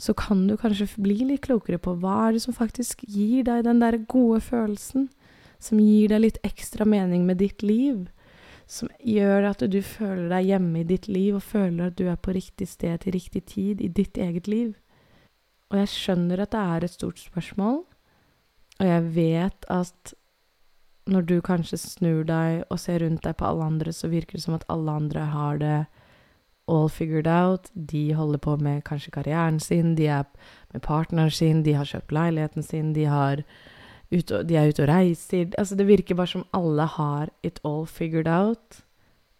så 0.00 0.14
kan 0.16 0.46
du 0.48 0.56
kanskje 0.58 0.88
bli 1.00 1.18
litt 1.28 1.44
klokere 1.44 1.78
på 1.82 1.94
hva 2.00 2.26
er 2.26 2.36
det 2.36 2.44
som 2.46 2.56
faktisk 2.56 3.04
gir 3.08 3.44
deg 3.46 3.66
den 3.66 3.82
der 3.82 3.98
gode 4.08 4.40
følelsen 4.44 5.10
som 5.60 5.80
gir 5.80 6.08
deg 6.10 6.24
litt 6.24 6.40
ekstra 6.46 6.86
mening 6.88 7.26
med 7.28 7.40
ditt 7.42 7.62
liv. 7.62 8.08
Som 8.70 8.88
gjør 9.02 9.50
at 9.50 9.64
du 9.68 9.80
føler 9.84 10.30
deg 10.30 10.52
hjemme 10.52 10.80
i 10.80 10.88
ditt 10.88 11.08
liv 11.10 11.36
og 11.36 11.44
føler 11.44 11.90
at 11.90 11.98
du 11.98 12.06
er 12.08 12.20
på 12.22 12.34
riktig 12.36 12.70
sted 12.70 13.02
til 13.02 13.16
riktig 13.16 13.44
tid 13.50 13.82
i 13.82 13.90
ditt 13.92 14.18
eget 14.18 14.48
liv. 14.48 14.72
Og 15.70 15.82
jeg 15.82 15.92
skjønner 15.92 16.42
at 16.42 16.54
det 16.54 16.62
er 16.62 16.86
et 16.86 16.94
stort 16.94 17.20
spørsmål, 17.20 17.82
og 18.80 18.86
jeg 18.88 19.02
vet 19.14 19.66
at 19.70 20.14
når 21.06 21.26
du 21.26 21.40
kanskje 21.40 21.78
snur 21.78 22.24
deg 22.24 22.64
og 22.70 22.78
ser 22.78 23.00
rundt 23.04 23.24
deg 23.24 23.36
på 23.36 23.46
alle 23.46 23.64
andre, 23.64 23.92
så 23.92 24.08
virker 24.08 24.38
det 24.38 24.44
som 24.44 24.54
at 24.54 24.66
alle 24.68 24.92
andre 24.92 25.24
har 25.32 25.58
det 25.58 25.78
all 26.70 26.88
figured 26.88 27.26
out. 27.26 27.70
De 27.74 28.14
holder 28.14 28.38
på 28.38 28.56
med 28.56 28.84
kanskje 28.84 29.10
karrieren 29.10 29.60
sin, 29.60 29.94
de 29.96 30.06
er 30.06 30.24
med 30.72 30.82
partneren 30.82 31.30
sin, 31.30 31.64
de 31.64 31.74
har 31.74 31.88
kjøpt 31.88 32.12
leiligheten 32.12 32.62
sin, 32.62 32.92
de 32.94 33.06
ut, 34.10 34.32
de 34.48 34.56
er 34.56 34.68
ute 34.68 34.82
og 34.82 34.88
reiser 34.88 35.50
Altså, 35.58 35.74
det 35.74 35.86
virker 35.86 36.14
bare 36.14 36.26
som 36.26 36.46
alle 36.52 36.86
har 36.86 37.30
it 37.42 37.60
all 37.64 37.86
figured 37.86 38.28
out. 38.28 38.84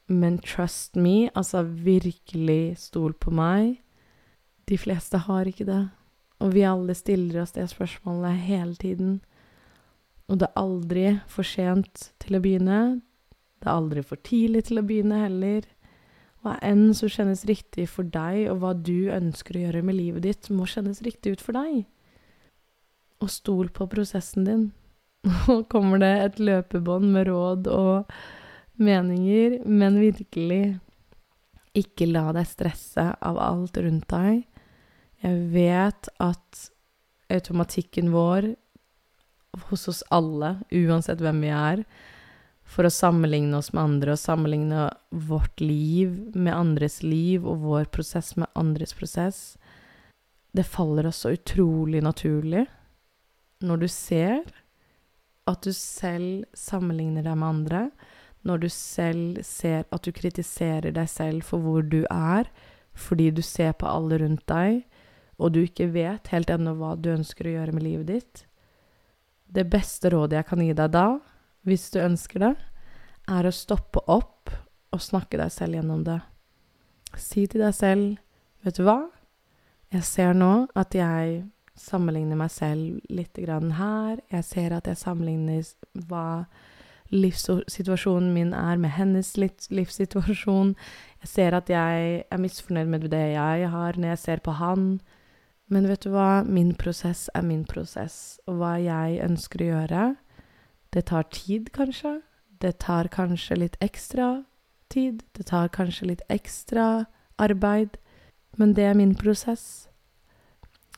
Men 0.09 0.39
trust 0.39 0.97
me, 0.97 1.31
altså 1.35 1.63
virkelig 1.63 2.79
stol 2.79 3.13
på 3.13 3.31
meg. 3.31 3.81
De 4.69 4.79
fleste 4.79 5.19
har 5.19 5.47
ikke 5.47 5.65
det. 5.65 5.89
Og 6.41 6.55
vi 6.55 6.63
alle 6.67 6.95
stiller 6.95 7.43
oss 7.43 7.53
det 7.53 7.69
spørsmålet 7.71 8.33
hele 8.33 8.75
tiden. 8.75 9.21
Og 10.31 10.39
det 10.39 10.47
er 10.47 10.61
aldri 10.63 11.05
for 11.31 11.47
sent 11.47 12.11
til 12.23 12.39
å 12.39 12.43
begynne. 12.43 12.81
Det 13.61 13.67
er 13.69 13.77
aldri 13.77 14.03
for 14.07 14.21
tidlig 14.23 14.69
til 14.69 14.81
å 14.81 14.87
begynne 14.87 15.25
heller. 15.25 15.67
Hva 16.41 16.55
enn 16.65 16.95
som 16.97 17.11
kjennes 17.13 17.43
riktig 17.49 17.89
for 17.93 18.07
deg, 18.09 18.47
og 18.49 18.63
hva 18.63 18.73
du 18.73 19.11
ønsker 19.13 19.59
å 19.59 19.65
gjøre 19.67 19.83
med 19.85 19.99
livet 19.99 20.25
ditt, 20.25 20.49
må 20.55 20.69
kjennes 20.71 21.03
riktig 21.05 21.35
ut 21.37 21.43
for 21.45 21.59
deg 21.59 21.83
og 23.21 23.29
stol 23.29 23.69
på 23.75 23.85
prosessen 23.93 24.47
din. 24.47 24.63
Nå 25.29 25.63
kommer 25.69 26.01
det 26.01 26.13
et 26.25 26.39
løpebånd 26.41 27.11
med 27.13 27.29
råd 27.29 27.69
og 27.69 28.15
meninger, 28.81 29.59
men 29.69 30.01
virkelig 30.01 30.79
ikke 31.77 32.09
la 32.09 32.31
deg 32.35 32.49
stresse 32.49 33.05
av 33.13 33.39
alt 33.39 33.77
rundt 33.79 34.09
deg. 34.11 34.47
Jeg 35.21 35.43
vet 35.53 36.09
at 36.23 36.65
automatikken 37.31 38.09
vår 38.15 38.55
hos 39.71 39.89
oss 39.89 40.03
alle, 40.11 40.59
uansett 40.71 41.21
hvem 41.23 41.43
vi 41.45 41.53
er, 41.55 41.85
for 42.71 42.87
å 42.87 42.93
sammenligne 42.93 43.59
oss 43.59 43.73
med 43.75 43.83
andre 43.83 44.15
og 44.15 44.23
sammenligne 44.23 44.87
vårt 45.11 45.63
liv 45.63 46.13
med 46.35 46.55
andres 46.55 47.01
liv 47.03 47.47
og 47.47 47.65
vår 47.65 47.89
prosess 47.91 48.37
med 48.39 48.51
andres 48.55 48.95
prosess, 48.95 49.41
det 50.55 50.67
faller 50.67 51.09
oss 51.11 51.23
så 51.25 51.35
utrolig 51.35 52.03
naturlig 52.03 52.67
når 53.67 53.83
du 53.83 53.89
ser 53.91 54.43
at 55.51 55.67
du 55.67 55.73
selv 55.75 56.47
sammenligner 56.57 57.27
deg 57.27 57.39
med 57.39 57.49
andre, 57.49 57.81
når 58.47 58.63
du 58.63 58.69
selv 58.73 59.41
ser 59.45 59.85
at 59.91 60.07
du 60.07 60.15
kritiserer 60.15 60.95
deg 60.95 61.11
selv 61.11 61.45
for 61.47 61.63
hvor 61.65 61.83
du 61.85 62.05
er, 62.07 62.49
fordi 62.95 63.31
du 63.35 63.43
ser 63.45 63.75
på 63.79 63.89
alle 63.91 64.21
rundt 64.23 64.47
deg, 64.51 64.85
og 65.41 65.55
du 65.55 65.65
ikke 65.65 65.91
vet 65.93 66.31
helt 66.33 66.53
ennå 66.53 66.77
hva 66.79 66.95
du 66.97 67.11
ønsker 67.13 67.49
å 67.49 67.57
gjøre 67.59 67.75
med 67.77 67.87
livet 67.87 68.09
ditt 68.15 68.45
Det 69.51 69.67
beste 69.71 70.13
rådet 70.15 70.39
jeg 70.39 70.49
kan 70.49 70.63
gi 70.63 70.73
deg 70.79 70.93
da, 70.95 71.07
hvis 71.67 71.91
du 71.93 72.01
ønsker 72.03 72.45
det, 72.45 72.55
er 73.31 73.47
å 73.47 73.55
stoppe 73.55 74.03
opp 74.11 74.53
og 74.91 75.03
snakke 75.03 75.39
deg 75.41 75.51
selv 75.55 75.79
gjennom 75.79 76.05
det. 76.07 76.21
Si 77.19 77.47
til 77.51 77.65
deg 77.65 77.75
selv, 77.75 78.21
vet 78.65 78.79
du 78.79 78.85
hva, 78.87 79.01
jeg 79.91 80.07
ser 80.07 80.37
nå 80.39 80.69
at 80.79 80.95
jeg 80.95 81.41
sammenligner 81.81 82.39
meg 82.39 82.53
selv 82.55 83.01
litt 83.11 83.39
her. 83.39 84.21
Jeg 84.31 84.45
ser 84.47 84.75
at 84.77 84.87
jeg 84.87 85.01
sammenligner 85.01 85.65
hva 86.07 86.45
livssituasjonen 87.11 88.31
min 88.35 88.53
er 88.55 88.79
med 88.79 88.95
hennes 88.95 89.33
livssituasjon. 89.37 90.77
Jeg 91.25 91.29
ser 91.29 91.57
at 91.59 91.71
jeg 91.71 92.25
er 92.31 92.39
misfornøyd 92.39 92.87
med 92.87 93.09
det 93.11 93.33
jeg 93.35 93.71
har, 93.71 93.99
når 93.99 94.15
jeg 94.15 94.19
ser 94.19 94.45
på 94.45 94.55
han. 94.61 95.01
Men 95.71 95.87
vet 95.87 96.03
du 96.03 96.11
hva? 96.11 96.43
Min 96.43 96.75
prosess 96.75 97.29
er 97.35 97.47
min 97.47 97.63
prosess. 97.69 98.41
Og 98.51 98.59
hva 98.59 98.75
jeg 98.83 99.21
ønsker 99.23 99.63
å 99.63 99.71
gjøre, 99.71 100.07
det 100.91 101.05
tar 101.11 101.29
tid, 101.31 101.71
kanskje. 101.75 102.19
Det 102.61 102.75
tar 102.83 103.09
kanskje 103.15 103.61
litt 103.63 103.79
ekstra 103.81 104.43
tid. 104.91 105.23
Det 105.39 105.47
tar 105.53 105.71
kanskje 105.73 106.11
litt 106.11 106.25
ekstra 106.29 107.07
arbeid. 107.39 108.01
Men 108.59 108.75
det 108.75 108.91
er 108.91 108.99
min 108.99 109.15
prosess. 109.15 109.87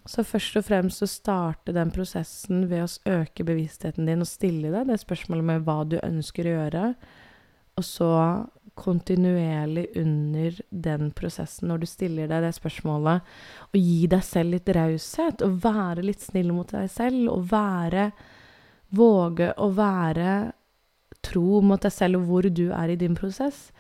Så 0.09 0.25
først 0.27 0.57
og 0.59 0.65
fremst 0.67 1.05
å 1.05 1.07
starte 1.07 1.75
den 1.77 1.93
prosessen 1.95 2.65
ved 2.71 2.87
å 2.87 3.21
øke 3.21 3.45
bevisstheten 3.47 4.09
din 4.09 4.25
og 4.25 4.31
stille 4.31 4.73
deg 4.73 4.89
det 4.89 4.99
spørsmålet 5.05 5.47
med 5.47 5.69
hva 5.69 5.83
du 5.87 6.01
ønsker 6.03 6.49
å 6.49 6.57
gjøre, 6.57 6.87
og 7.79 7.87
så 7.87 8.09
kontinuerlig 8.79 9.87
under 10.01 10.59
den 10.71 11.11
prosessen, 11.17 11.69
når 11.69 11.83
du 11.83 11.89
stiller 11.91 12.31
deg 12.31 12.45
det 12.47 12.55
spørsmålet, 12.57 13.29
og 13.71 13.79
gi 13.79 14.07
deg 14.11 14.25
selv 14.27 14.57
litt 14.57 14.73
raushet, 14.77 15.45
og 15.45 15.61
være 15.65 16.07
litt 16.07 16.25
snill 16.25 16.53
mot 16.57 16.73
deg 16.73 16.91
selv, 16.93 17.29
og 17.33 17.51
være 17.53 18.11
Våge 18.93 19.47
å 19.57 19.71
være 19.73 20.33
tro 21.25 21.63
mot 21.65 21.81
deg 21.81 21.95
selv 21.95 22.19
og 22.19 22.27
hvor 22.29 22.49
du 22.53 22.67
er 22.77 22.91
i 22.93 22.99
din 23.01 23.15
prosess 23.17 23.71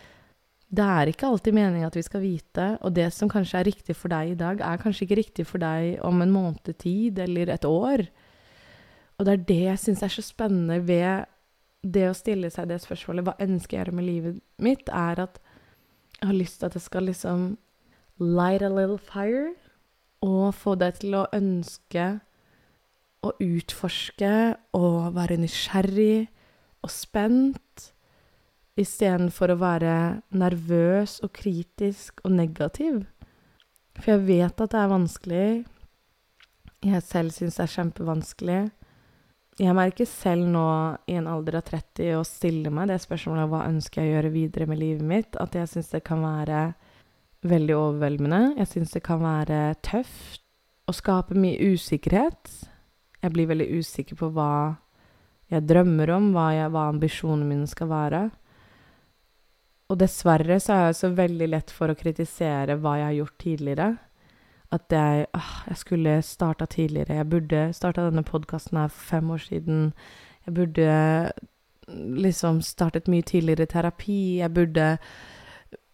det 0.72 0.84
er 0.88 1.10
ikke 1.10 1.28
alltid 1.28 1.52
meningen 1.52 1.84
at 1.84 1.96
vi 1.98 2.04
skal 2.04 2.22
vite, 2.24 2.66
og 2.80 2.94
det 2.96 3.10
som 3.12 3.28
kanskje 3.28 3.58
er 3.60 3.68
riktig 3.68 3.96
for 3.98 4.12
deg 4.12 4.32
i 4.32 4.38
dag, 4.40 4.62
er 4.64 4.80
kanskje 4.80 5.04
ikke 5.04 5.18
riktig 5.20 5.44
for 5.44 5.60
deg 5.60 5.98
om 6.06 6.22
en 6.24 6.32
måned 6.32 6.72
tid 6.80 7.20
eller 7.20 7.52
et 7.52 7.66
år. 7.68 8.06
Og 9.18 9.28
det 9.28 9.34
er 9.34 9.44
det 9.50 9.60
jeg 9.66 9.82
syns 9.82 10.04
er 10.06 10.14
så 10.14 10.24
spennende 10.24 10.80
ved 10.88 11.28
det 11.82 12.06
å 12.08 12.14
stille 12.16 12.50
seg 12.52 12.68
det 12.70 12.78
spørsmålet 12.82 13.26
hva 13.26 13.34
ønsker 13.42 13.76
jeg 13.76 13.80
å 13.80 13.82
gjøre 13.82 13.96
med 13.98 14.06
livet 14.06 14.42
mitt, 14.62 14.88
er 14.88 15.24
at 15.26 15.40
jeg 16.20 16.28
har 16.30 16.38
lyst 16.38 16.60
til 16.60 16.68
at 16.68 16.76
det 16.76 16.82
skal 16.84 17.08
liksom 17.08 17.46
light 18.22 18.62
a 18.62 18.70
little 18.70 18.98
fire, 18.98 19.54
og 20.22 20.54
få 20.54 20.76
deg 20.78 21.00
til 21.02 21.16
å 21.18 21.26
ønske 21.34 22.04
å 23.22 23.32
utforske 23.42 24.34
og 24.78 25.16
være 25.16 25.40
nysgjerrig 25.42 26.28
og 26.82 26.90
spent, 26.90 27.88
istedenfor 28.78 29.52
å 29.52 29.60
være 29.60 29.96
nervøs 30.32 31.18
og 31.26 31.34
kritisk 31.36 32.22
og 32.24 32.36
negativ. 32.38 33.02
For 33.98 34.14
jeg 34.14 34.24
vet 34.30 34.62
at 34.64 34.72
det 34.72 34.78
er 34.80 34.90
vanskelig. 34.90 35.48
Jeg 36.82 37.04
selv 37.06 37.34
syns 37.34 37.58
det 37.58 37.66
er 37.66 37.74
kjempevanskelig. 37.74 38.62
Jeg 39.62 39.76
merker 39.78 40.08
selv 40.10 40.48
nå, 40.50 40.66
i 41.06 41.14
en 41.20 41.28
alder 41.30 41.60
av 41.60 41.66
30, 41.68 42.16
å 42.18 42.22
stille 42.26 42.70
meg 42.74 42.88
det 42.90 42.98
spørsmålet 43.04 43.50
hva 43.52 43.66
ønsker 43.68 44.02
jeg 44.02 44.10
å 44.10 44.14
gjøre 44.16 44.32
videre 44.34 44.66
med 44.66 44.80
livet 44.80 45.06
mitt, 45.06 45.38
at 45.38 45.54
jeg 45.54 45.70
syns 45.70 45.92
det 45.92 46.02
kan 46.06 46.24
være 46.24 46.72
veldig 47.46 47.76
overveldende. 47.76 48.40
Jeg 48.58 48.70
syns 48.72 48.94
det 48.96 49.04
kan 49.06 49.22
være 49.22 49.60
tøft 49.86 50.42
å 50.90 50.94
skape 50.96 51.38
mye 51.38 51.72
usikkerhet. 51.74 52.50
Jeg 53.22 53.34
blir 53.34 53.50
veldig 53.52 53.68
usikker 53.78 54.18
på 54.18 54.32
hva 54.34 54.52
jeg 55.52 55.66
drømmer 55.68 56.10
om, 56.16 56.30
hva, 56.34 56.48
jeg, 56.56 56.70
hva 56.72 56.88
ambisjonene 56.90 57.46
mine 57.46 57.68
skal 57.70 57.90
være. 57.92 58.22
Og 59.92 59.98
dessverre 60.00 60.56
så 60.64 60.74
er 60.74 60.86
jeg 60.88 60.98
så 61.04 61.12
veldig 61.14 61.48
lett 61.52 61.70
for 61.70 61.92
å 61.92 61.98
kritisere 61.98 62.80
hva 62.80 62.96
jeg 62.98 63.08
har 63.10 63.18
gjort 63.20 63.38
tidligere. 63.44 63.88
At 64.72 64.92
jeg 64.92 65.26
åh, 65.36 65.52
jeg 65.68 65.76
skulle 65.76 66.22
starta 66.22 66.66
tidligere. 66.66 67.14
Jeg 67.14 67.30
burde 67.30 67.72
starta 67.72 68.06
denne 68.06 68.24
podkasten 68.24 68.78
her 68.78 68.88
for 68.88 69.00
fem 69.10 69.30
år 69.30 69.42
siden. 69.44 69.92
Jeg 70.46 70.54
burde 70.54 71.32
liksom 72.22 72.62
startet 72.62 73.08
mye 73.08 73.22
tidligere 73.22 73.66
terapi. 73.66 74.38
Jeg 74.38 74.54
burde 74.54 74.98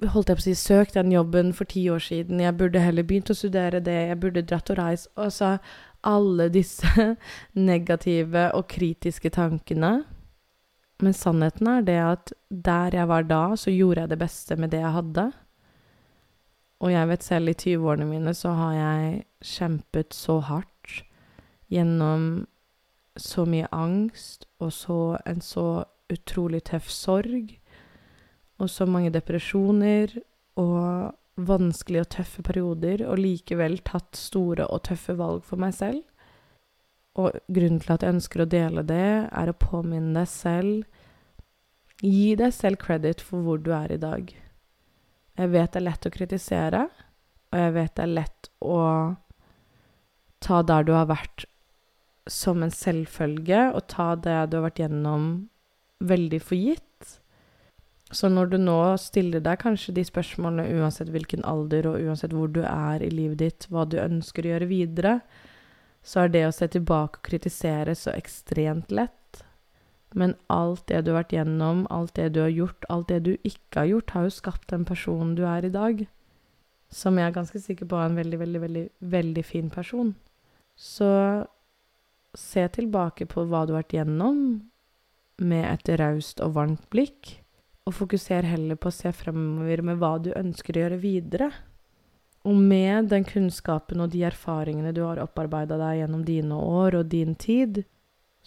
holdt 0.06 0.28
jeg 0.28 0.38
på 0.38 0.42
å 0.42 0.46
si, 0.46 0.54
søkt 0.54 0.94
den 0.94 1.12
jobben 1.12 1.52
for 1.52 1.64
ti 1.64 1.88
år 1.90 1.98
siden. 1.98 2.40
Jeg 2.40 2.56
burde 2.56 2.80
heller 2.80 3.02
begynt 3.02 3.30
å 3.30 3.34
studere 3.34 3.80
det. 3.80 3.98
Jeg 4.12 4.20
burde 4.20 4.46
dratt 4.46 4.70
og 4.70 4.78
reist. 4.78 5.10
Altså 5.16 5.56
alle 6.06 6.48
disse 6.54 7.16
negative 7.70 8.52
og 8.54 8.68
kritiske 8.70 9.30
tankene 9.34 9.98
men 11.02 11.14
sannheten 11.14 11.68
er 11.70 11.84
det 11.86 11.98
at 12.02 12.32
der 12.50 12.96
jeg 12.98 13.08
var 13.08 13.26
da, 13.28 13.42
så 13.56 13.70
gjorde 13.70 14.02
jeg 14.02 14.10
det 14.10 14.18
beste 14.18 14.56
med 14.58 14.72
det 14.74 14.80
jeg 14.82 14.96
hadde. 14.96 15.28
Og 16.78 16.92
jeg 16.92 17.08
vet 17.10 17.24
selv, 17.26 17.50
i 17.50 17.56
20-årene 17.58 18.06
mine 18.06 18.34
så 18.36 18.52
har 18.54 18.74
jeg 18.76 19.22
kjempet 19.42 20.14
så 20.14 20.38
hardt 20.46 21.00
gjennom 21.72 22.46
så 23.18 23.44
mye 23.50 23.66
angst 23.74 24.46
og 24.62 24.70
så 24.72 24.98
en 25.26 25.40
så 25.42 25.84
utrolig 26.08 26.62
tøff 26.70 26.86
sorg 26.92 27.50
og 28.62 28.70
så 28.70 28.86
mange 28.86 29.10
depresjoner 29.14 30.14
og 30.58 31.14
vanskelige 31.38 32.02
og 32.02 32.10
tøffe 32.10 32.42
perioder, 32.42 33.04
og 33.06 33.20
likevel 33.22 33.76
tatt 33.86 34.18
store 34.18 34.66
og 34.66 34.82
tøffe 34.88 35.14
valg 35.18 35.44
for 35.46 35.60
meg 35.62 35.76
selv. 35.76 36.00
Og 37.18 37.36
grunnen 37.46 37.78
til 37.82 37.92
at 37.94 38.02
jeg 38.02 38.16
ønsker 38.16 38.42
å 38.42 38.48
dele 38.50 38.82
det, 38.86 39.10
er 39.30 39.50
å 39.50 39.58
påminne 39.58 40.16
deg 40.18 40.30
selv 40.30 40.98
Gi 41.98 42.36
deg 42.38 42.52
selv 42.54 42.78
credit 42.78 43.22
for 43.24 43.42
hvor 43.42 43.58
du 43.58 43.72
er 43.74 43.90
i 43.90 43.98
dag. 43.98 44.28
Jeg 45.38 45.52
vet 45.52 45.70
det 45.70 45.78
er 45.78 45.86
lett 45.86 46.08
å 46.08 46.10
kritisere, 46.10 46.80
og 47.52 47.60
jeg 47.62 47.74
vet 47.76 47.94
det 47.94 48.04
er 48.04 48.14
lett 48.16 48.50
å 48.58 48.80
ta 50.42 50.62
der 50.66 50.86
du 50.86 50.92
har 50.96 51.06
vært, 51.10 51.46
som 52.28 52.62
en 52.62 52.74
selvfølge, 52.74 53.68
og 53.72 53.86
ta 53.88 54.12
det 54.18 54.38
du 54.50 54.58
har 54.58 54.66
vært 54.66 54.82
gjennom, 54.82 55.30
veldig 56.04 56.40
for 56.42 56.58
gitt. 56.58 56.84
Så 58.10 58.30
når 58.32 58.52
du 58.52 58.56
nå 58.60 58.80
stiller 59.00 59.42
deg 59.44 59.60
kanskje 59.60 59.94
de 59.96 60.04
spørsmålene 60.06 60.80
uansett 60.80 61.10
hvilken 61.12 61.44
alder 61.44 61.90
og 61.90 62.00
uansett 62.08 62.32
hvor 62.32 62.48
du 62.52 62.62
er 62.64 63.04
i 63.04 63.10
livet 63.12 63.42
ditt, 63.42 63.66
hva 63.68 63.84
du 63.84 63.98
ønsker 64.00 64.46
å 64.46 64.54
gjøre 64.54 64.70
videre, 64.70 65.14
så 66.02 66.24
er 66.24 66.32
det 66.32 66.46
å 66.48 66.54
se 66.56 66.70
tilbake 66.72 67.20
og 67.20 67.28
kritisere 67.28 67.94
så 67.98 68.14
ekstremt 68.16 68.94
lett. 68.94 69.27
Men 70.16 70.34
alt 70.48 70.86
det 70.88 71.02
du 71.04 71.12
har 71.12 71.22
vært 71.22 71.34
gjennom, 71.36 71.82
alt 71.92 72.14
det 72.16 72.30
du 72.36 72.40
har 72.40 72.52
gjort, 72.52 72.86
alt 72.88 73.10
det 73.12 73.18
du 73.26 73.34
ikke 73.42 73.82
har 73.82 73.90
gjort, 73.90 74.14
har 74.14 74.24
jo 74.24 74.36
skapt 74.38 74.70
den 74.72 74.86
personen 74.88 75.34
du 75.36 75.44
er 75.48 75.66
i 75.68 75.72
dag. 75.72 76.06
Som 76.88 77.18
jeg 77.20 77.28
er 77.28 77.36
ganske 77.36 77.60
sikker 77.60 77.88
på 77.88 77.98
er 77.98 78.08
en 78.08 78.16
veldig, 78.16 78.38
veldig, 78.40 78.60
veldig, 78.64 78.84
veldig 79.14 79.44
fin 79.44 79.68
person. 79.70 80.14
Så 80.78 81.10
se 82.38 82.64
tilbake 82.72 83.26
på 83.28 83.44
hva 83.44 83.66
du 83.66 83.74
har 83.74 83.82
vært 83.82 83.98
gjennom, 83.98 84.40
med 85.38 85.64
et 85.68 85.92
raust 86.00 86.40
og 86.42 86.56
varmt 86.56 86.88
blikk. 86.90 87.36
Og 87.88 87.94
fokuser 87.96 88.48
heller 88.48 88.76
på 88.80 88.90
å 88.90 88.94
se 88.94 89.12
fremover 89.16 89.84
med 89.84 90.00
hva 90.00 90.16
du 90.20 90.32
ønsker 90.36 90.76
å 90.76 90.82
gjøre 90.86 91.02
videre. 91.02 91.50
Og 92.48 92.56
med 92.56 93.10
den 93.12 93.26
kunnskapen 93.28 94.00
og 94.00 94.12
de 94.12 94.24
erfaringene 94.28 94.94
du 94.96 95.02
har 95.04 95.20
opparbeida 95.20 95.78
deg 95.80 96.02
gjennom 96.02 96.24
dine 96.24 96.58
år 96.58 97.00
og 97.00 97.12
din 97.12 97.34
tid, 97.36 97.82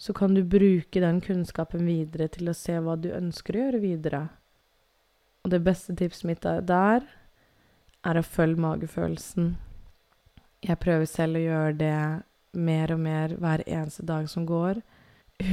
så 0.02 0.14
kan 0.16 0.34
du 0.34 0.42
bruke 0.42 1.00
den 1.00 1.20
kunnskapen 1.22 1.84
videre 1.86 2.26
til 2.34 2.50
å 2.50 2.56
se 2.58 2.74
hva 2.82 2.96
du 2.98 3.12
ønsker 3.14 3.54
å 3.54 3.66
gjøre 3.66 3.82
videre. 3.84 4.22
Og 5.46 5.52
det 5.54 5.62
beste 5.62 5.94
tipset 5.98 6.26
mitt 6.26 6.42
der 6.42 7.06
er 8.02 8.18
å 8.18 8.24
følge 8.26 8.64
magefølelsen. 8.64 9.54
Jeg 10.62 10.80
prøver 10.82 11.06
selv 11.10 11.38
å 11.38 11.44
gjøre 11.44 11.78
det 11.78 12.00
mer 12.58 12.94
og 12.94 13.00
mer 13.02 13.36
hver 13.38 13.62
eneste 13.66 14.06
dag 14.06 14.26
som 14.30 14.46
går. 14.46 14.82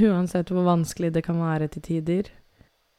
Uansett 0.09 0.49
hvor 0.53 0.65
vanskelig 0.65 1.13
det 1.13 1.25
kan 1.29 1.41
være 1.41 1.69
til 1.75 1.85
tider 1.85 2.33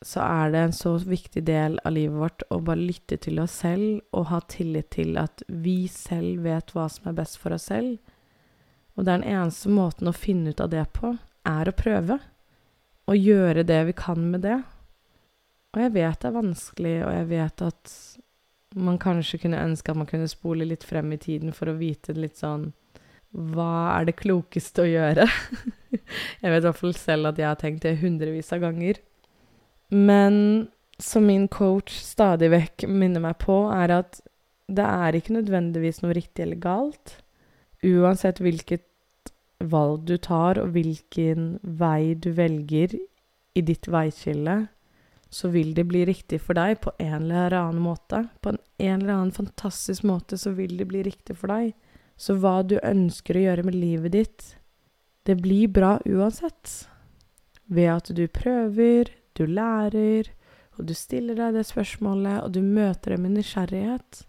så 0.02 0.22
er 0.24 0.52
det 0.52 0.60
en 0.64 0.72
så 0.72 0.94
viktig 0.96 1.42
del 1.44 1.76
av 1.84 1.92
livet 1.92 2.16
vårt 2.16 2.44
å 2.48 2.60
bare 2.64 2.80
lytte 2.80 3.18
til 3.20 3.40
oss 3.42 3.58
selv 3.60 4.00
og 4.16 4.30
ha 4.30 4.40
tillit 4.48 4.88
til 4.96 5.18
at 5.20 5.42
vi 5.48 5.84
selv 5.92 6.46
vet 6.46 6.72
hva 6.72 6.86
som 6.88 7.10
er 7.10 7.18
best 7.18 7.36
for 7.40 7.52
oss 7.56 7.68
selv. 7.68 7.98
Og 8.96 9.04
det 9.04 9.12
er 9.12 9.20
den 9.20 9.34
eneste 9.36 9.72
måten 9.72 10.08
å 10.08 10.16
finne 10.16 10.54
ut 10.54 10.62
av 10.64 10.70
det 10.72 10.86
på, 10.96 11.12
er 11.50 11.70
å 11.70 11.76
prøve. 11.76 12.18
Og 13.10 13.18
gjøre 13.18 13.66
det 13.66 13.80
vi 13.90 13.96
kan 13.98 14.22
med 14.32 14.44
det. 14.46 14.58
Og 15.74 15.84
jeg 15.84 15.94
vet 15.94 16.18
det 16.22 16.28
er 16.28 16.34
vanskelig, 16.34 16.96
og 17.06 17.14
jeg 17.14 17.28
vet 17.30 17.64
at 17.66 17.94
man 18.78 18.98
kanskje 19.02 19.40
kunne 19.44 19.62
ønske 19.62 19.90
at 19.90 19.98
man 19.98 20.08
kunne 20.10 20.30
spole 20.30 20.66
litt 20.66 20.84
frem 20.86 21.10
i 21.14 21.18
tiden 21.18 21.54
for 21.54 21.70
å 21.70 21.78
vite 21.78 22.14
litt 22.14 22.38
sånn 22.38 22.68
Hva 23.34 23.96
er 23.96 24.06
det 24.06 24.18
klokeste 24.18 24.84
å 24.84 24.90
gjøre? 24.90 25.26
jeg 26.42 26.50
vet 26.50 26.62
i 26.62 26.66
hvert 26.66 26.80
fall 26.80 26.96
selv 26.98 27.30
at 27.30 27.38
jeg 27.38 27.48
har 27.48 27.58
tenkt 27.58 27.86
det 27.86 28.00
hundrevis 28.02 28.50
av 28.54 28.64
ganger. 28.64 28.98
Men 29.90 30.36
som 30.98 31.26
min 31.26 31.46
coach 31.50 31.94
stadig 32.02 32.50
vekk 32.52 32.86
minner 32.90 33.22
meg 33.22 33.38
på, 33.42 33.62
er 33.74 33.94
at 34.00 34.20
det 34.70 34.86
er 34.86 35.18
ikke 35.18 35.34
nødvendigvis 35.38 36.02
noe 36.02 36.14
riktig 36.14 36.44
eller 36.44 36.58
galt. 36.62 37.16
Uansett 37.86 38.42
hvilket 38.42 38.84
valg 39.60 40.06
du 40.08 40.16
tar, 40.16 40.58
og 40.60 40.74
hvilken 40.74 41.58
vei 41.62 42.14
du 42.14 42.30
velger 42.36 42.96
i 43.54 43.62
ditt 43.64 43.88
veiskille, 43.90 44.66
så 45.30 45.50
vil 45.52 45.74
det 45.76 45.86
bli 45.86 46.02
riktig 46.08 46.40
for 46.42 46.58
deg 46.58 46.80
på 46.82 46.92
en 46.98 47.28
eller 47.28 47.54
annen 47.54 47.82
måte. 47.84 48.24
På 48.42 48.54
en, 48.54 48.58
en 48.78 48.96
eller 49.02 49.14
annen 49.14 49.34
fantastisk 49.34 50.06
måte 50.08 50.38
så 50.40 50.54
vil 50.56 50.74
det 50.80 50.88
bli 50.90 51.04
riktig 51.06 51.36
for 51.38 51.52
deg. 51.52 51.74
Så 52.20 52.36
hva 52.40 52.60
du 52.66 52.76
ønsker 52.82 53.38
å 53.38 53.44
gjøre 53.44 53.66
med 53.68 53.78
livet 53.78 54.16
ditt, 54.16 54.48
det 55.28 55.38
blir 55.40 55.70
bra 55.70 55.98
uansett. 56.08 56.88
Ved 57.70 57.92
at 57.92 58.10
du 58.16 58.24
prøver, 58.26 59.12
du 59.38 59.46
lærer, 59.46 60.32
og 60.78 60.88
du 60.88 60.94
stiller 60.96 61.38
deg 61.38 61.54
det 61.54 61.68
spørsmålet, 61.68 62.42
og 62.42 62.52
du 62.56 62.60
møter 62.64 63.14
det 63.14 63.20
med 63.22 63.36
nysgjerrighet. 63.36 64.24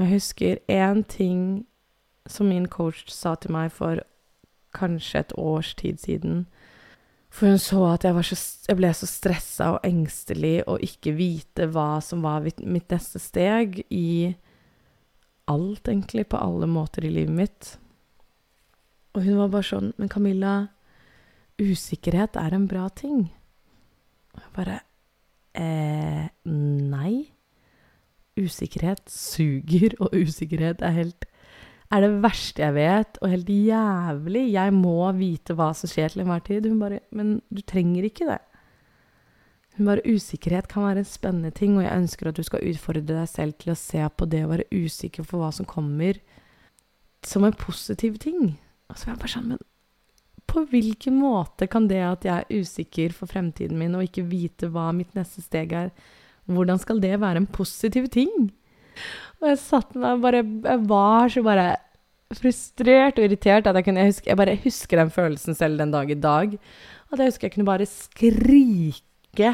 Jeg 0.00 0.12
husker 0.12 0.58
én 0.70 1.02
ting 1.08 1.66
som 2.30 2.48
min 2.50 2.68
coach 2.68 3.06
sa 3.12 3.34
til 3.40 3.54
meg 3.54 3.72
for 3.74 4.02
kanskje 4.76 5.22
et 5.22 5.34
års 5.38 5.74
tid 5.78 6.00
siden. 6.02 6.44
For 7.32 7.50
hun 7.50 7.60
så 7.60 7.82
at 7.90 8.04
jeg, 8.06 8.24
så, 8.24 8.36
jeg 8.68 8.78
ble 8.78 8.90
så 8.96 9.08
stressa 9.08 9.70
og 9.74 9.86
engstelig 9.86 10.60
og 10.66 10.84
ikke 10.84 11.14
vite 11.18 11.68
hva 11.72 11.98
som 12.04 12.24
var 12.24 12.44
mitt 12.44 12.92
neste 12.92 13.20
steg 13.20 13.82
i 13.92 14.34
alt, 15.46 15.88
egentlig, 15.88 16.26
på 16.26 16.40
alle 16.40 16.66
måter 16.66 17.06
i 17.06 17.12
livet 17.12 17.36
mitt. 17.36 17.68
Og 19.14 19.22
hun 19.24 19.38
var 19.38 19.52
bare 19.52 19.68
sånn 19.68 19.92
Men 19.96 20.10
Camilla, 20.12 20.56
usikkerhet 21.60 22.36
er 22.40 22.56
en 22.56 22.66
bra 22.68 22.88
ting. 22.92 23.28
Og 24.34 24.42
jeg 24.42 24.52
bare 24.56 24.80
eh, 25.56 26.26
Nei. 26.44 27.32
Usikkerhet 28.36 29.06
suger, 29.08 29.94
og 30.00 30.12
usikkerhet 30.12 30.82
er 30.84 30.92
helt 30.92 31.24
er 31.92 32.02
det 32.02 32.10
verste 32.24 32.64
jeg 32.64 32.74
vet, 32.74 33.18
og 33.22 33.30
helt 33.30 33.50
jævlig. 33.52 34.44
Jeg 34.52 34.74
må 34.74 34.98
vite 35.14 35.54
hva 35.54 35.70
som 35.76 35.90
skjer 35.90 36.12
til 36.12 36.24
enhver 36.24 36.42
tid. 36.46 36.66
Hun 36.66 36.82
bare 36.82 37.00
Men 37.14 37.40
du 37.48 37.62
trenger 37.62 38.08
ikke 38.08 38.26
det. 38.26 38.40
Hun 39.76 39.90
bare 39.90 40.06
Usikkerhet 40.08 40.68
kan 40.72 40.86
være 40.86 41.04
en 41.04 41.08
spennende 41.08 41.50
ting, 41.50 41.76
og 41.76 41.84
jeg 41.84 42.00
ønsker 42.00 42.28
at 42.28 42.36
du 42.36 42.42
skal 42.42 42.64
utfordre 42.64 43.04
deg 43.04 43.28
selv 43.28 43.58
til 43.60 43.74
å 43.74 43.78
se 43.78 44.02
på 44.08 44.28
det 44.32 44.42
å 44.44 44.50
være 44.54 44.70
usikker 44.72 45.26
for 45.26 45.42
hva 45.42 45.52
som 45.52 45.68
kommer, 45.68 46.18
som 47.22 47.44
en 47.44 47.56
positiv 47.56 48.16
ting. 48.22 48.56
Og 48.88 48.96
så 48.96 49.10
er 49.10 49.14
jeg 49.14 49.20
bare 49.20 49.34
sånn 49.34 49.50
Men 49.52 49.64
på 50.46 50.62
hvilken 50.70 51.18
måte 51.20 51.66
kan 51.68 51.88
det 51.90 52.00
at 52.06 52.24
jeg 52.24 52.44
er 52.44 52.62
usikker 52.62 53.12
for 53.12 53.28
fremtiden 53.28 53.78
min 53.78 53.94
og 53.98 54.06
ikke 54.06 54.24
vite 54.30 54.70
hva 54.72 54.92
mitt 54.94 55.12
neste 55.18 55.42
steg 55.44 55.74
er, 55.74 55.90
hvordan 56.46 56.78
skal 56.78 57.02
det 57.02 57.16
være 57.20 57.42
en 57.42 57.50
positiv 57.50 58.06
ting? 58.14 58.30
Og 59.42 59.50
jeg 59.50 59.60
satt 59.60 59.96
meg 59.98 60.22
bare 60.22 60.42
Jeg 60.42 60.82
var 60.88 61.32
så 61.32 61.42
bare 61.44 61.66
frustrert 62.36 63.20
og 63.20 63.26
irritert 63.28 63.68
at 63.70 63.76
jeg 63.78 63.86
kunne 63.86 64.02
jeg, 64.02 64.10
husker, 64.10 64.30
jeg 64.32 64.38
bare 64.40 64.58
husker 64.64 64.98
den 64.98 65.12
følelsen 65.14 65.54
selv 65.54 65.78
den 65.78 65.92
dag 65.94 66.10
i 66.10 66.18
dag. 66.18 66.56
At 67.12 67.20
jeg 67.20 67.30
husker 67.30 67.46
jeg 67.46 67.54
kunne 67.54 67.68
bare 67.68 67.86
skrike 67.86 69.52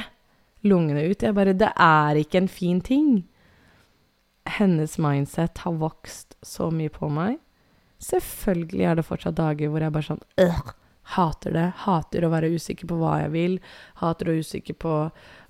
lungene 0.65 1.05
ut. 1.11 1.23
Jeg 1.23 1.37
bare 1.37 1.53
Det 1.53 1.73
er 1.77 2.23
ikke 2.23 2.39
en 2.39 2.49
fin 2.49 2.81
ting. 2.81 3.25
Hennes 4.49 4.99
mindset 4.99 5.59
har 5.59 5.73
vokst 5.79 6.37
så 6.43 6.71
mye 6.71 6.91
på 6.91 7.11
meg. 7.13 7.39
Selvfølgelig 8.03 8.87
er 8.89 8.95
det 8.99 9.05
fortsatt 9.07 9.37
dager 9.39 9.71
hvor 9.71 9.85
jeg 9.85 9.93
bare 9.95 10.09
sånn 10.09 10.25
øh, 10.43 10.73
hater 11.03 11.53
det. 11.53 11.69
Hater 11.85 12.25
å 12.25 12.33
være 12.33 12.53
usikker 12.55 12.89
på 12.89 12.99
hva 13.01 13.19
jeg 13.25 13.33
vil. 13.35 13.57
Hater 14.01 14.29
å 14.29 14.35
være 14.35 14.47
usikker 14.47 14.77
på 14.81 14.97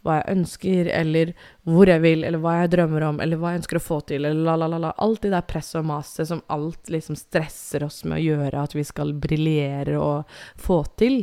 hva 0.02 0.16
jeg 0.18 0.36
ønsker, 0.36 0.88
eller 0.90 1.32
hvor 1.68 1.90
jeg 1.90 2.02
vil, 2.02 2.24
eller 2.26 2.42
hva 2.42 2.56
jeg 2.60 2.72
drømmer 2.72 3.04
om, 3.06 3.20
eller 3.22 3.38
hva 3.38 3.52
jeg 3.52 3.62
ønsker 3.62 3.78
å 3.78 3.84
få 3.84 4.00
til, 4.08 4.26
eller 4.26 4.48
la-la-la. 4.48 4.94
Alt 5.04 5.22
det 5.26 5.34
der 5.34 5.46
presset 5.46 5.78
og 5.82 5.86
maset 5.92 6.30
som 6.30 6.42
alt 6.52 6.90
liksom 6.90 7.18
stresser 7.18 7.86
oss 7.86 8.02
med 8.04 8.18
å 8.18 8.24
gjøre 8.24 8.64
at 8.66 8.74
vi 8.74 8.84
skal 8.86 9.14
briljere 9.14 10.00
og 10.00 10.34
få 10.58 10.82
til. 10.98 11.22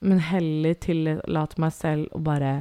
Men 0.00 0.22
heller 0.24 0.74
tillate 0.82 1.62
meg 1.62 1.74
selv 1.76 2.10
å 2.16 2.22
bare 2.24 2.54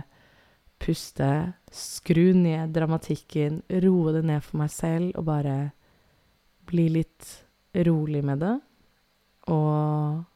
puste, 0.80 1.54
skru 1.74 2.32
ned 2.38 2.72
dramatikken, 2.74 3.62
roe 3.84 4.14
det 4.16 4.24
ned 4.30 4.46
for 4.46 4.62
meg 4.62 4.72
selv 4.74 5.18
og 5.20 5.28
bare 5.28 5.58
bli 6.70 6.88
litt 6.94 7.34
rolig 7.86 8.22
med 8.26 8.42
det. 8.46 8.56
Og 9.50 10.29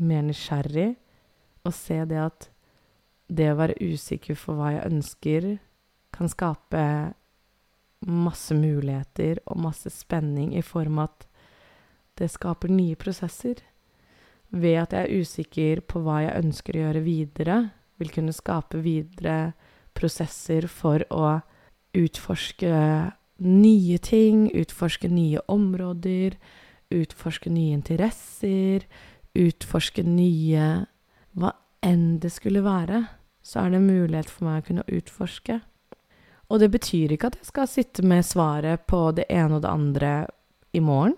mer 0.00 0.22
nysgjerrig. 0.26 0.94
Og 1.66 1.74
se 1.76 2.00
det 2.08 2.20
at 2.20 2.48
det 3.32 3.50
å 3.52 3.58
være 3.58 3.78
usikker 3.80 4.36
for 4.38 4.58
hva 4.58 4.72
jeg 4.74 4.88
ønsker, 4.90 5.50
kan 6.12 6.28
skape 6.28 6.86
masse 8.02 8.54
muligheter 8.54 9.38
og 9.46 9.60
masse 9.62 9.92
spenning 9.94 10.56
i 10.58 10.64
form 10.66 10.98
av 11.00 11.12
at 11.12 11.28
det 12.20 12.28
skaper 12.32 12.72
nye 12.72 12.98
prosesser. 13.00 13.62
Ved 14.52 14.76
at 14.82 14.92
jeg 14.92 15.06
er 15.06 15.22
usikker 15.22 15.84
på 15.88 16.02
hva 16.04 16.18
jeg 16.26 16.42
ønsker 16.42 16.76
å 16.76 16.82
gjøre 16.86 17.04
videre, 17.06 17.56
vil 17.96 18.12
kunne 18.12 18.34
skape 18.34 18.82
videre 18.84 19.54
prosesser 19.96 20.66
for 20.68 21.04
å 21.14 21.38
utforske 21.96 22.74
nye 23.42 23.98
ting, 24.02 24.48
utforske 24.54 25.08
nye 25.12 25.40
områder, 25.50 26.36
utforske 26.92 27.50
nye 27.52 27.76
interesser, 27.78 28.84
utforske 29.38 30.04
nye 30.06 30.86
Hva 31.32 31.54
enn 31.82 32.18
det 32.20 32.30
skulle 32.34 32.60
være 32.64 33.06
så 33.42 33.60
er 33.60 33.70
det 33.70 33.80
en 33.80 33.90
mulighet 33.90 34.30
for 34.30 34.46
meg 34.46 34.62
å 34.62 34.66
kunne 34.68 34.86
utforske. 34.86 35.58
Og 36.52 36.60
det 36.62 36.70
betyr 36.72 37.14
ikke 37.14 37.32
at 37.32 37.40
jeg 37.40 37.48
skal 37.50 37.68
sitte 37.70 38.04
med 38.06 38.26
svaret 38.26 38.86
på 38.90 39.08
det 39.16 39.26
ene 39.32 39.58
og 39.58 39.64
det 39.64 39.72
andre 39.72 40.12
i 40.76 40.82
morgen. 40.84 41.16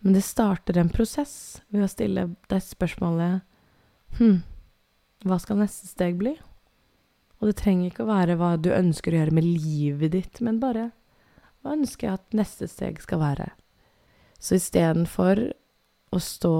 Men 0.00 0.16
det 0.16 0.24
starter 0.24 0.78
en 0.80 0.92
prosess 0.92 1.60
ved 1.68 1.84
å 1.84 1.90
stille 1.90 2.30
deg 2.50 2.64
spørsmålet 2.64 3.46
Hm, 4.18 4.40
hva 5.22 5.36
skal 5.38 5.60
neste 5.60 5.86
steg 5.86 6.16
bli? 6.18 6.32
Og 7.38 7.46
det 7.46 7.60
trenger 7.60 7.88
ikke 7.88 8.02
å 8.02 8.10
være 8.10 8.34
hva 8.40 8.56
du 8.58 8.72
ønsker 8.74 9.14
å 9.14 9.20
gjøre 9.20 9.36
med 9.36 9.46
livet 9.46 10.16
ditt, 10.16 10.40
men 10.42 10.58
bare 10.60 10.88
hva 11.60 11.76
ønsker 11.76 12.08
jeg 12.08 12.18
at 12.18 12.36
neste 12.36 12.66
steg 12.68 12.98
skal 13.04 13.20
være? 13.22 13.46
Så 14.42 14.58
istedenfor 14.58 15.44
å 16.10 16.18
stå 16.18 16.56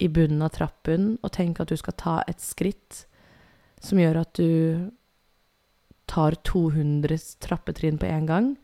i 0.00 0.08
bunnen 0.08 0.42
av 0.42 0.54
trappen 0.54 1.16
og 1.20 1.32
tenke 1.34 1.62
at 1.62 1.70
du 1.70 1.76
skal 1.76 1.96
ta 1.98 2.16
et 2.30 2.40
skritt 2.40 3.04
som 3.80 4.00
gjør 4.00 4.22
at 4.22 4.32
du 4.38 4.90
tar 6.10 6.36
200 6.48 7.18
trappetrinn 7.42 7.98
på 8.00 8.08
én 8.08 8.26
gang, 8.28 8.54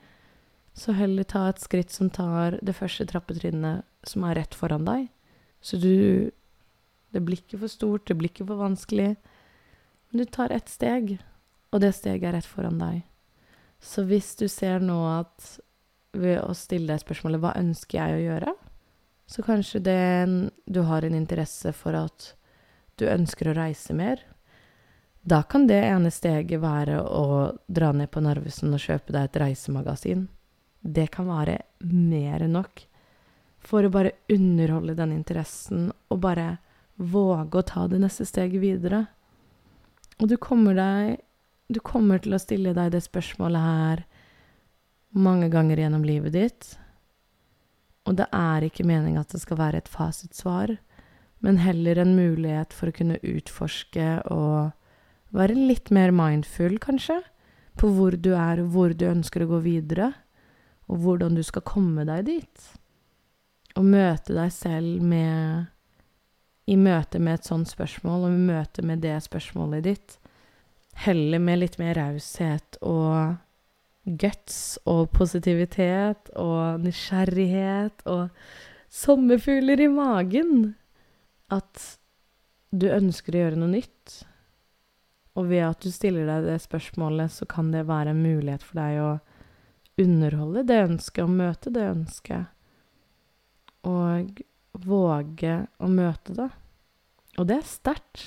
så 0.76 0.92
heller 0.96 1.24
ta 1.24 1.46
et 1.48 1.62
skritt 1.62 1.94
som 1.94 2.10
tar 2.12 2.58
det 2.64 2.74
første 2.76 3.06
trappetrinnet 3.08 3.86
som 4.06 4.26
er 4.28 4.36
rett 4.40 4.56
foran 4.56 4.88
deg. 4.88 5.08
Så 5.60 5.80
du 5.80 6.32
Det 7.14 7.22
blir 7.24 7.38
ikke 7.38 7.60
for 7.62 7.70
stort, 7.70 8.04
det 8.10 8.16
blir 8.18 8.28
ikke 8.28 8.44
for 8.44 8.58
vanskelig. 8.60 9.14
Men 10.10 10.18
du 10.20 10.24
tar 10.28 10.50
ett 10.52 10.68
steg, 10.68 11.14
og 11.72 11.80
det 11.80 11.94
steget 11.94 12.26
er 12.28 12.34
rett 12.36 12.44
foran 12.44 12.76
deg. 12.82 13.06
Så 13.80 14.04
hvis 14.04 14.34
du 14.36 14.48
ser 14.52 14.82
nå 14.82 14.98
at 15.06 15.60
ved 16.12 16.42
å 16.42 16.52
stille 16.52 16.90
deg 16.90 17.00
spørsmålet 17.00 17.40
'Hva 17.40 17.56
ønsker 17.56 17.96
jeg 17.96 18.18
å 18.18 18.24
gjøre?' 18.26 18.65
Så 19.26 19.42
kanskje 19.42 19.82
det 19.82 20.50
du 20.66 20.80
har 20.86 21.02
en 21.02 21.14
interesse 21.14 21.72
for 21.74 21.98
at 21.98 22.32
du 22.96 23.06
ønsker 23.10 23.50
å 23.50 23.56
reise 23.58 23.94
mer, 23.94 24.22
da 25.26 25.42
kan 25.42 25.66
det 25.66 25.80
ene 25.82 26.10
steget 26.14 26.62
være 26.62 27.00
å 27.02 27.52
dra 27.66 27.90
ned 27.92 28.12
på 28.14 28.22
Narvesen 28.22 28.74
og 28.76 28.82
kjøpe 28.82 29.10
deg 29.10 29.26
et 29.26 29.38
reisemagasin. 29.42 30.28
Det 30.80 31.08
kan 31.10 31.26
være 31.26 31.58
mer 31.82 32.44
enn 32.46 32.54
nok 32.54 32.84
for 33.66 33.82
å 33.82 33.90
bare 33.90 34.14
underholde 34.30 34.94
den 34.94 35.16
interessen 35.16 35.88
og 36.14 36.20
bare 36.22 36.60
våge 36.94 37.58
å 37.58 37.66
ta 37.66 37.88
det 37.90 37.98
neste 38.04 38.24
steget 38.28 38.62
videre. 38.62 39.02
Og 40.22 40.30
du 40.30 40.36
kommer 40.40 40.74
deg 40.78 41.22
Du 41.66 41.80
kommer 41.82 42.20
til 42.22 42.36
å 42.36 42.38
stille 42.38 42.70
deg 42.70 42.92
det 42.94 43.00
spørsmålet 43.02 43.58
her 43.58 44.02
mange 45.18 45.48
ganger 45.50 45.80
gjennom 45.82 46.04
livet 46.06 46.36
ditt. 46.36 46.68
Og 48.06 48.16
det 48.18 48.28
er 48.34 48.66
ikke 48.66 48.86
meninga 48.86 49.24
at 49.24 49.34
det 49.34 49.42
skal 49.42 49.58
være 49.58 49.82
et 49.82 49.90
fasitsvar, 49.90 50.76
men 51.44 51.58
heller 51.60 51.98
en 52.00 52.14
mulighet 52.16 52.74
for 52.74 52.90
å 52.90 52.96
kunne 52.96 53.18
utforske 53.20 54.06
og 54.32 54.72
være 55.36 55.56
litt 55.58 55.90
mer 55.94 56.14
mindful, 56.14 56.78
kanskje, 56.82 57.18
på 57.76 57.90
hvor 57.92 58.16
du 58.16 58.32
er, 58.32 58.62
og 58.62 58.72
hvor 58.72 58.94
du 58.96 59.04
ønsker 59.10 59.44
å 59.44 59.50
gå 59.50 59.60
videre, 59.66 60.12
og 60.86 61.02
hvordan 61.02 61.36
du 61.36 61.42
skal 61.44 61.66
komme 61.66 62.06
deg 62.08 62.28
dit. 62.28 62.68
Og 63.76 63.84
møte 63.84 64.36
deg 64.36 64.52
selv 64.54 65.02
med 65.04 65.66
I 66.66 66.76
møte 66.80 67.20
med 67.22 67.40
et 67.40 67.48
sånt 67.48 67.68
spørsmål, 67.70 68.26
og 68.26 68.32
i 68.38 68.46
møte 68.48 68.82
med 68.86 69.02
det 69.04 69.18
spørsmålet 69.26 69.84
ditt, 69.86 70.16
heller 71.04 71.42
med 71.42 71.60
litt 71.60 71.76
mer 71.78 71.98
raushet 71.98 72.78
og 72.80 73.36
guts 74.06 74.78
og 74.86 75.10
positivitet 75.16 76.30
og 76.38 76.80
nysgjerrighet 76.84 78.04
og 78.06 78.28
sommerfugler 78.92 79.82
i 79.82 79.90
magen. 79.90 80.74
At 81.52 81.98
du 82.70 82.88
ønsker 82.90 83.34
å 83.34 83.44
gjøre 83.44 83.60
noe 83.60 83.74
nytt. 83.74 84.20
Og 85.36 85.50
ved 85.50 85.66
at 85.66 85.84
du 85.84 85.92
stiller 85.92 86.28
deg 86.28 86.46
det 86.48 86.60
spørsmålet, 86.64 87.32
så 87.32 87.48
kan 87.50 87.72
det 87.74 87.86
være 87.90 88.14
en 88.14 88.22
mulighet 88.24 88.64
for 88.64 88.80
deg 88.80 89.00
å 89.02 89.10
underholde 90.00 90.64
det 90.68 90.78
ønsket, 90.86 91.24
og 91.24 91.36
møte 91.36 91.72
det 91.72 91.84
ønsket. 91.90 92.52
Og 93.86 94.40
våge 94.86 95.58
å 95.80 95.90
møte 95.92 96.36
det. 96.36 96.48
Og 97.36 97.48
det 97.48 97.60
er 97.60 97.68
sterkt. 97.68 98.24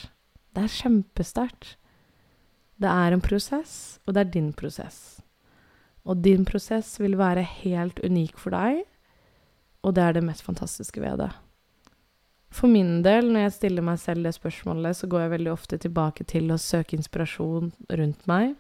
Det 0.54 0.66
er 0.66 0.76
kjempesterkt. 0.80 1.76
Det 2.80 2.90
er 2.90 3.14
en 3.14 3.24
prosess, 3.24 4.00
og 4.06 4.16
det 4.16 4.22
er 4.24 4.32
din 4.38 4.54
prosess. 4.56 5.20
Og 6.08 6.22
din 6.24 6.46
prosess 6.48 6.96
vil 7.02 7.18
være 7.20 7.44
helt 7.64 8.00
unik 8.00 8.40
for 8.40 8.56
deg, 8.56 8.86
og 9.84 9.96
det 9.96 10.04
er 10.04 10.18
det 10.18 10.26
mest 10.28 10.44
fantastiske 10.44 11.02
ved 11.02 11.20
det. 11.24 11.30
For 12.50 12.72
min 12.72 13.04
del, 13.06 13.30
når 13.30 13.46
jeg 13.46 13.56
stiller 13.60 13.86
meg 13.86 14.00
selv 14.02 14.26
det 14.26 14.34
spørsmålet, 14.36 14.98
så 14.98 15.08
går 15.08 15.26
jeg 15.26 15.34
veldig 15.36 15.52
ofte 15.54 15.78
tilbake 15.78 16.26
til 16.28 16.50
å 16.50 16.58
søke 16.58 16.98
inspirasjon 16.98 17.70
rundt 18.00 18.26
meg. 18.30 18.56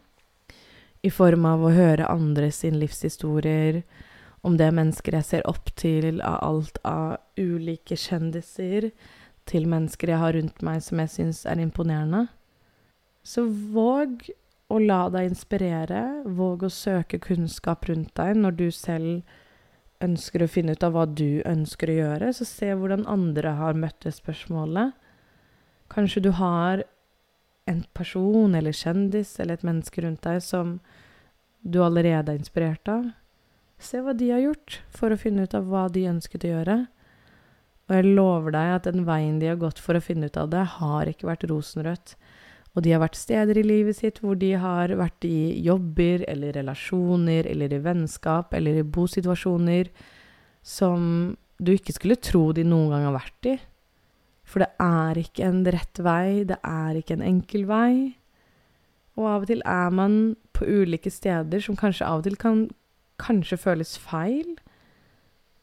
I 1.02 1.10
form 1.10 1.48
av 1.48 1.64
å 1.64 1.74
høre 1.74 2.10
andre 2.12 2.52
sin 2.54 2.78
livshistorier, 2.80 3.82
om 4.46 4.56
det 4.60 4.70
er 4.70 4.76
mennesker 4.76 5.18
jeg 5.18 5.28
ser 5.28 5.48
opp 5.50 5.72
til, 5.80 6.22
av 6.22 6.38
alt 6.46 6.78
av 6.88 7.18
ulike 7.40 7.98
kjendiser, 8.00 8.92
til 9.50 9.66
mennesker 9.68 10.14
jeg 10.14 10.22
har 10.22 10.36
rundt 10.38 10.62
meg 10.64 10.84
som 10.86 11.02
jeg 11.02 11.12
syns 11.16 11.42
er 11.50 11.60
imponerende. 11.60 12.28
Så 13.26 13.48
våg 13.74 14.30
å 14.70 14.78
la 14.80 15.04
deg 15.10 15.32
inspirere, 15.32 16.02
våg 16.26 16.68
å 16.68 16.72
søke 16.74 17.20
kunnskap 17.22 17.88
rundt 17.90 18.14
deg 18.20 18.38
når 18.38 18.58
du 18.60 18.68
selv 18.74 20.04
ønsker 20.04 20.46
å 20.46 20.50
finne 20.52 20.76
ut 20.78 20.86
av 20.86 20.94
hva 20.96 21.06
du 21.10 21.42
ønsker 21.48 21.92
å 21.92 21.98
gjøre, 21.98 22.30
så 22.36 22.48
se 22.48 22.70
hvordan 22.72 23.08
andre 23.10 23.56
har 23.60 23.78
møtt 23.78 24.00
det 24.06 24.14
spørsmålet. 24.16 24.94
Kanskje 25.92 26.24
du 26.24 26.32
har 26.38 26.86
en 27.70 27.82
person 27.98 28.56
eller 28.56 28.76
kjendis 28.76 29.36
eller 29.40 29.58
et 29.58 29.66
menneske 29.66 30.06
rundt 30.06 30.24
deg 30.26 30.42
som 30.46 30.78
du 31.62 31.82
allerede 31.84 32.32
er 32.32 32.40
inspirert 32.40 32.88
av. 32.90 33.10
Se 33.80 34.02
hva 34.04 34.14
de 34.16 34.30
har 34.32 34.44
gjort 34.44 34.80
for 34.94 35.12
å 35.12 35.20
finne 35.20 35.46
ut 35.48 35.56
av 35.56 35.68
hva 35.70 35.88
de 35.92 36.08
ønsket 36.12 36.46
å 36.46 36.54
gjøre. 36.54 36.78
Og 37.90 37.96
jeg 37.96 38.16
lover 38.16 38.54
deg 38.54 38.74
at 38.76 38.88
den 38.90 39.06
veien 39.08 39.40
de 39.42 39.50
har 39.50 39.60
gått 39.62 39.80
for 39.82 39.98
å 39.98 40.04
finne 40.04 40.30
ut 40.30 40.38
av 40.38 40.52
det, 40.54 40.62
har 40.78 41.10
ikke 41.10 41.30
vært 41.30 41.48
rosenrødt. 41.50 42.16
Og 42.78 42.86
de 42.86 42.94
har 42.94 43.02
vært 43.02 43.18
steder 43.18 43.58
i 43.58 43.66
livet 43.66 43.98
sitt 43.98 44.22
hvor 44.22 44.38
de 44.40 44.52
har 44.62 44.94
vært 45.00 45.26
i 45.26 45.58
jobber 45.66 46.24
eller 46.30 46.54
relasjoner 46.60 47.50
eller 47.50 47.74
i 47.74 47.82
vennskap 47.84 48.54
eller 48.54 48.80
i 48.80 48.86
bosituasjoner 48.86 49.90
som 50.62 51.36
du 51.60 51.74
ikke 51.74 51.96
skulle 51.96 52.20
tro 52.22 52.52
de 52.56 52.64
noen 52.68 52.94
gang 52.94 53.08
har 53.10 53.18
vært 53.18 53.50
i. 53.52 53.58
For 54.50 54.64
det 54.64 54.70
er 54.82 55.20
ikke 55.22 55.46
en 55.46 55.62
rett 55.66 56.02
vei, 56.02 56.46
det 56.48 56.58
er 56.66 56.98
ikke 56.98 57.18
en 57.18 57.26
enkel 57.26 57.66
vei. 57.70 57.94
Og 59.20 59.28
av 59.28 59.44
og 59.44 59.50
til 59.50 59.62
er 59.68 59.94
man 59.94 60.20
på 60.56 60.66
ulike 60.66 61.12
steder 61.12 61.62
som 61.64 61.78
kanskje 61.78 62.08
av 62.08 62.22
og 62.22 62.30
til 62.30 62.38
kan 62.40 62.68
kanskje 63.20 63.60
føles 63.60 63.98
feil, 64.00 64.56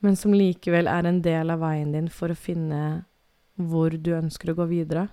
men 0.05 0.19
som 0.19 0.35
likevel 0.37 0.90
er 0.92 1.09
en 1.09 1.23
del 1.25 1.51
av 1.51 1.62
veien 1.64 1.95
din 1.95 2.11
for 2.12 2.31
å 2.31 2.38
finne 2.38 3.07
hvor 3.57 3.95
du 3.97 4.12
ønsker 4.12 4.53
å 4.53 4.59
gå 4.59 4.66
videre. 4.69 5.07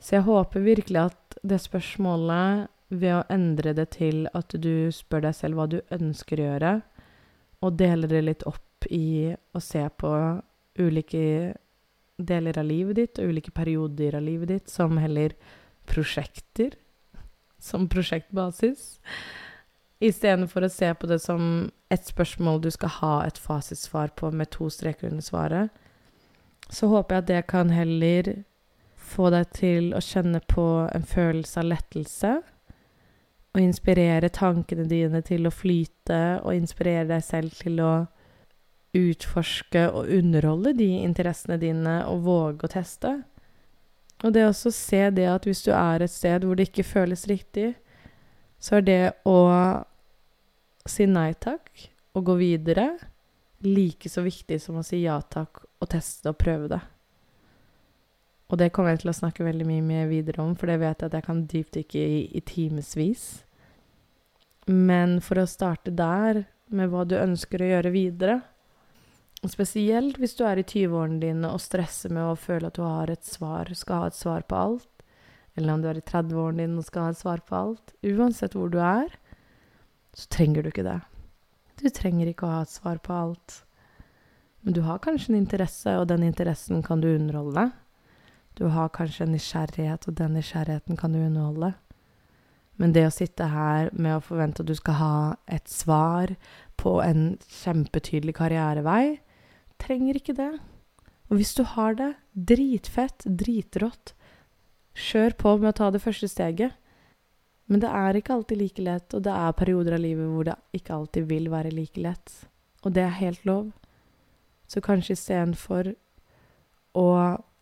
Så 0.00 0.16
jeg 0.16 0.26
håper 0.26 0.64
virkelig 0.64 1.02
at 1.10 1.40
det 1.44 1.60
spørsmålet, 1.60 2.68
ved 2.90 3.12
å 3.14 3.26
endre 3.30 3.70
det 3.70 3.92
til 3.94 4.24
at 4.34 4.50
du 4.58 4.90
spør 4.90 5.28
deg 5.28 5.34
selv 5.38 5.60
hva 5.60 5.66
du 5.70 5.76
ønsker 5.94 6.40
å 6.40 6.46
gjøre, 6.48 6.72
og 7.62 7.76
deler 7.78 8.10
det 8.10 8.22
litt 8.24 8.46
opp 8.50 8.88
i 8.90 9.30
å 9.30 9.62
se 9.62 9.84
på 10.00 10.10
ulike 10.80 11.52
deler 12.18 12.58
av 12.58 12.66
livet 12.66 12.98
ditt 12.98 13.20
og 13.20 13.30
ulike 13.30 13.52
perioder 13.54 14.16
av 14.18 14.24
livet 14.26 14.50
ditt 14.50 14.72
som 14.72 14.98
heller 14.98 15.36
prosjekter, 15.86 16.74
som 17.60 17.86
prosjektbasis, 17.92 18.98
istedenfor 20.00 20.64
å 20.64 20.72
se 20.72 20.90
på 20.96 21.08
det 21.10 21.20
som 21.22 21.70
et 21.92 22.06
spørsmål 22.08 22.62
du 22.64 22.70
skal 22.72 22.94
ha 23.00 23.14
et 23.26 23.38
fasitsvar 23.38 24.14
på 24.16 24.32
med 24.32 24.50
to 24.54 24.70
streker 24.72 25.10
under 25.10 25.24
svaret, 25.24 25.70
så 26.70 26.88
håper 26.90 27.16
jeg 27.16 27.22
at 27.22 27.30
det 27.30 27.42
kan 27.50 27.70
heller 27.74 28.32
få 29.10 29.30
deg 29.34 29.50
til 29.56 29.90
å 29.96 30.00
kjenne 30.04 30.40
på 30.48 30.66
en 30.86 31.06
følelse 31.06 31.60
av 31.62 31.68
lettelse, 31.72 32.32
og 33.50 33.58
inspirere 33.58 34.30
tankene 34.30 34.86
dine 34.86 35.22
til 35.26 35.48
å 35.48 35.54
flyte, 35.54 36.20
og 36.44 36.54
inspirere 36.54 37.08
deg 37.08 37.24
selv 37.26 37.56
til 37.58 37.80
å 37.82 37.92
utforske 38.96 39.84
og 39.94 40.10
underholde 40.10 40.72
de 40.78 40.88
interessene 41.02 41.58
dine 41.62 42.00
og 42.10 42.24
våge 42.26 42.66
å 42.66 42.72
teste. 42.72 43.12
Og 44.24 44.34
det 44.34 44.44
også 44.46 44.72
se 44.74 45.02
det 45.14 45.26
at 45.30 45.46
hvis 45.48 45.62
du 45.64 45.70
er 45.74 46.04
et 46.04 46.12
sted 46.12 46.44
hvor 46.44 46.58
det 46.58 46.68
ikke 46.68 46.86
føles 46.86 47.26
riktig, 47.30 47.72
så 48.60 48.78
er 48.78 48.86
det 48.86 49.02
å 49.28 49.38
si 50.88 51.06
nei 51.08 51.32
takk 51.40 51.70
og 52.18 52.26
gå 52.26 52.36
videre 52.40 52.90
like 53.64 54.10
så 54.10 54.24
viktig 54.24 54.58
som 54.60 54.80
å 54.80 54.84
si 54.84 55.02
ja 55.04 55.18
takk 55.20 55.62
og 55.80 55.90
teste 55.92 56.32
og 56.32 56.38
prøve 56.40 56.68
det. 56.72 56.80
Og 58.50 58.58
det 58.58 58.72
kommer 58.74 58.94
jeg 58.94 59.04
til 59.04 59.12
å 59.12 59.18
snakke 59.20 59.46
veldig 59.46 59.66
mye 59.68 59.82
mer 59.86 60.08
videre 60.10 60.42
om, 60.42 60.56
for 60.58 60.70
det 60.70 60.80
vet 60.82 61.02
jeg 61.02 61.10
at 61.10 61.16
jeg 61.18 61.26
kan 61.26 61.44
dypdykke 61.50 62.00
i, 62.02 62.22
i 62.34 62.42
timevis. 62.42 63.26
Men 64.66 65.20
for 65.22 65.38
å 65.38 65.48
starte 65.50 65.94
der, 65.94 66.44
med 66.70 66.90
hva 66.90 67.02
du 67.06 67.16
ønsker 67.18 67.62
å 67.62 67.68
gjøre 67.72 67.90
videre, 67.94 68.40
og 69.40 69.50
spesielt 69.50 70.18
hvis 70.20 70.36
du 70.36 70.44
er 70.44 70.60
i 70.60 70.66
20-årene 70.66 71.20
dine 71.22 71.50
og 71.50 71.62
stresser 71.64 72.12
med 72.12 72.28
å 72.28 72.38
føle 72.38 72.68
at 72.68 72.76
du 72.76 72.84
har 72.84 73.10
et 73.10 73.24
svar, 73.24 73.70
skal 73.74 74.04
ha 74.04 74.10
et 74.10 74.18
svar 74.18 74.44
på 74.46 74.58
alt, 74.58 75.04
eller 75.56 75.74
om 75.74 75.82
du 75.82 75.88
er 75.90 75.98
i 75.98 76.04
30-årene 76.04 76.66
dine 76.66 76.78
og 76.78 76.86
skal 76.86 77.08
ha 77.08 77.14
et 77.14 77.18
svar 77.18 77.40
på 77.42 77.56
alt 77.58 77.94
Uansett 78.06 78.54
hvor 78.54 78.70
du 78.70 78.78
er, 78.84 79.10
så 80.14 80.28
trenger 80.30 80.62
du 80.62 80.70
ikke 80.70 80.86
det. 80.86 81.00
Du 81.80 81.88
trenger 81.94 82.30
ikke 82.30 82.46
å 82.46 82.54
ha 82.58 82.62
et 82.66 82.72
svar 82.72 83.00
på 83.02 83.14
alt. 83.14 83.62
Men 84.60 84.76
du 84.76 84.82
har 84.84 85.00
kanskje 85.00 85.32
en 85.32 85.40
interesse, 85.40 85.94
og 85.96 86.08
den 86.10 86.26
interessen 86.26 86.82
kan 86.84 87.00
du 87.00 87.08
underholde. 87.14 87.70
Du 88.60 88.66
har 88.68 88.90
kanskje 88.92 89.24
en 89.24 89.32
nysgjerrighet, 89.32 90.04
og 90.04 90.18
den 90.18 90.34
nysgjerrigheten 90.36 90.98
kan 91.00 91.14
du 91.14 91.22
underholde. 91.22 91.72
Men 92.76 92.92
det 92.92 93.06
å 93.08 93.12
sitte 93.12 93.46
her 93.48 93.88
med 93.96 94.18
å 94.18 94.24
forvente 94.24 94.60
at 94.60 94.68
du 94.68 94.76
skal 94.76 94.98
ha 94.98 95.14
et 95.48 95.68
svar 95.68 96.34
på 96.80 96.98
en 97.00 97.38
kjempetydelig 97.48 98.34
karrierevei, 98.36 99.20
trenger 99.80 100.20
ikke 100.20 100.36
det. 100.36 100.52
Og 101.30 101.40
hvis 101.40 101.54
du 101.56 101.62
har 101.72 101.96
det, 101.96 102.12
dritfett, 102.34 103.24
dritrått. 103.24 104.14
Kjør 104.92 105.36
på 105.40 105.56
med 105.62 105.70
å 105.70 105.76
ta 105.80 105.90
det 105.94 106.02
første 106.04 106.28
steget. 106.28 106.76
Men 107.70 107.80
det 107.80 107.90
er 107.94 108.18
ikke 108.18 108.34
alltid 108.34 108.60
like 108.60 108.84
lett, 108.84 109.14
og 109.14 109.22
det 109.24 109.32
er 109.32 109.56
perioder 109.56 109.96
av 109.96 110.02
livet 110.02 110.28
hvor 110.28 110.48
det 110.48 110.56
ikke 110.76 110.96
alltid 110.96 111.28
vil 111.30 111.46
være 111.52 111.72
like 111.72 112.02
lett. 112.02 112.32
Og 112.82 112.92
det 112.96 113.06
er 113.06 113.20
helt 113.20 113.44
lov. 113.48 113.70
Så 114.68 114.82
kanskje 114.84 115.14
istedenfor 115.16 115.94
å 116.98 117.06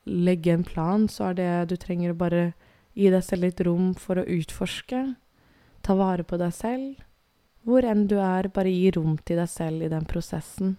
legge 0.08 0.52
en 0.52 0.64
plan, 0.64 1.06
så 1.08 1.30
er 1.30 1.38
det 1.38 1.52
du 1.70 1.76
trenger 1.80 2.12
å 2.12 2.18
bare 2.18 2.42
gi 2.98 3.10
deg 3.12 3.22
selv 3.24 3.46
litt 3.46 3.60
rom 3.66 3.92
for 3.94 4.18
å 4.18 4.26
utforske. 4.26 5.04
Ta 5.86 5.94
vare 5.98 6.24
på 6.26 6.38
deg 6.40 6.54
selv. 6.56 7.04
Hvor 7.68 7.84
enn 7.84 8.06
du 8.10 8.16
er, 8.18 8.50
bare 8.50 8.72
gi 8.72 8.90
rom 8.96 9.18
til 9.28 9.38
deg 9.40 9.50
selv 9.52 9.84
i 9.84 9.90
den 9.92 10.06
prosessen. 10.08 10.76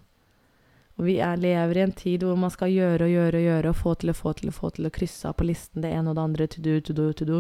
Og 1.00 1.06
vi 1.08 1.20
er, 1.24 1.39
lever 1.39 1.78
i 1.78 1.84
en 1.86 1.96
tid 1.96 2.26
hvor 2.28 2.36
man 2.39 2.52
skal 2.52 2.74
gjøre 2.74 3.06
og 3.08 3.13
gjøre 3.13 3.39
og 3.39 3.46
gjøre 3.46 3.72
og 3.72 3.78
få 3.80 3.94
til 4.02 4.12
og 4.12 4.18
få 4.20 4.34
til 4.36 4.52
og 4.52 4.58
få 4.58 4.72
til 4.76 4.89
å 4.89 4.92
krysse 4.92 5.30
av 5.30 5.38
på 5.39 5.48
listen 5.48 5.86
det 5.86 5.94
ene 5.96 6.12
og 6.12 6.18
det 6.18 6.26
andre. 6.26 6.48
To 6.52 6.63
do, 6.65 6.80
to 6.84 6.96
do, 6.98 7.06
to 7.13 7.28
do. 7.30 7.39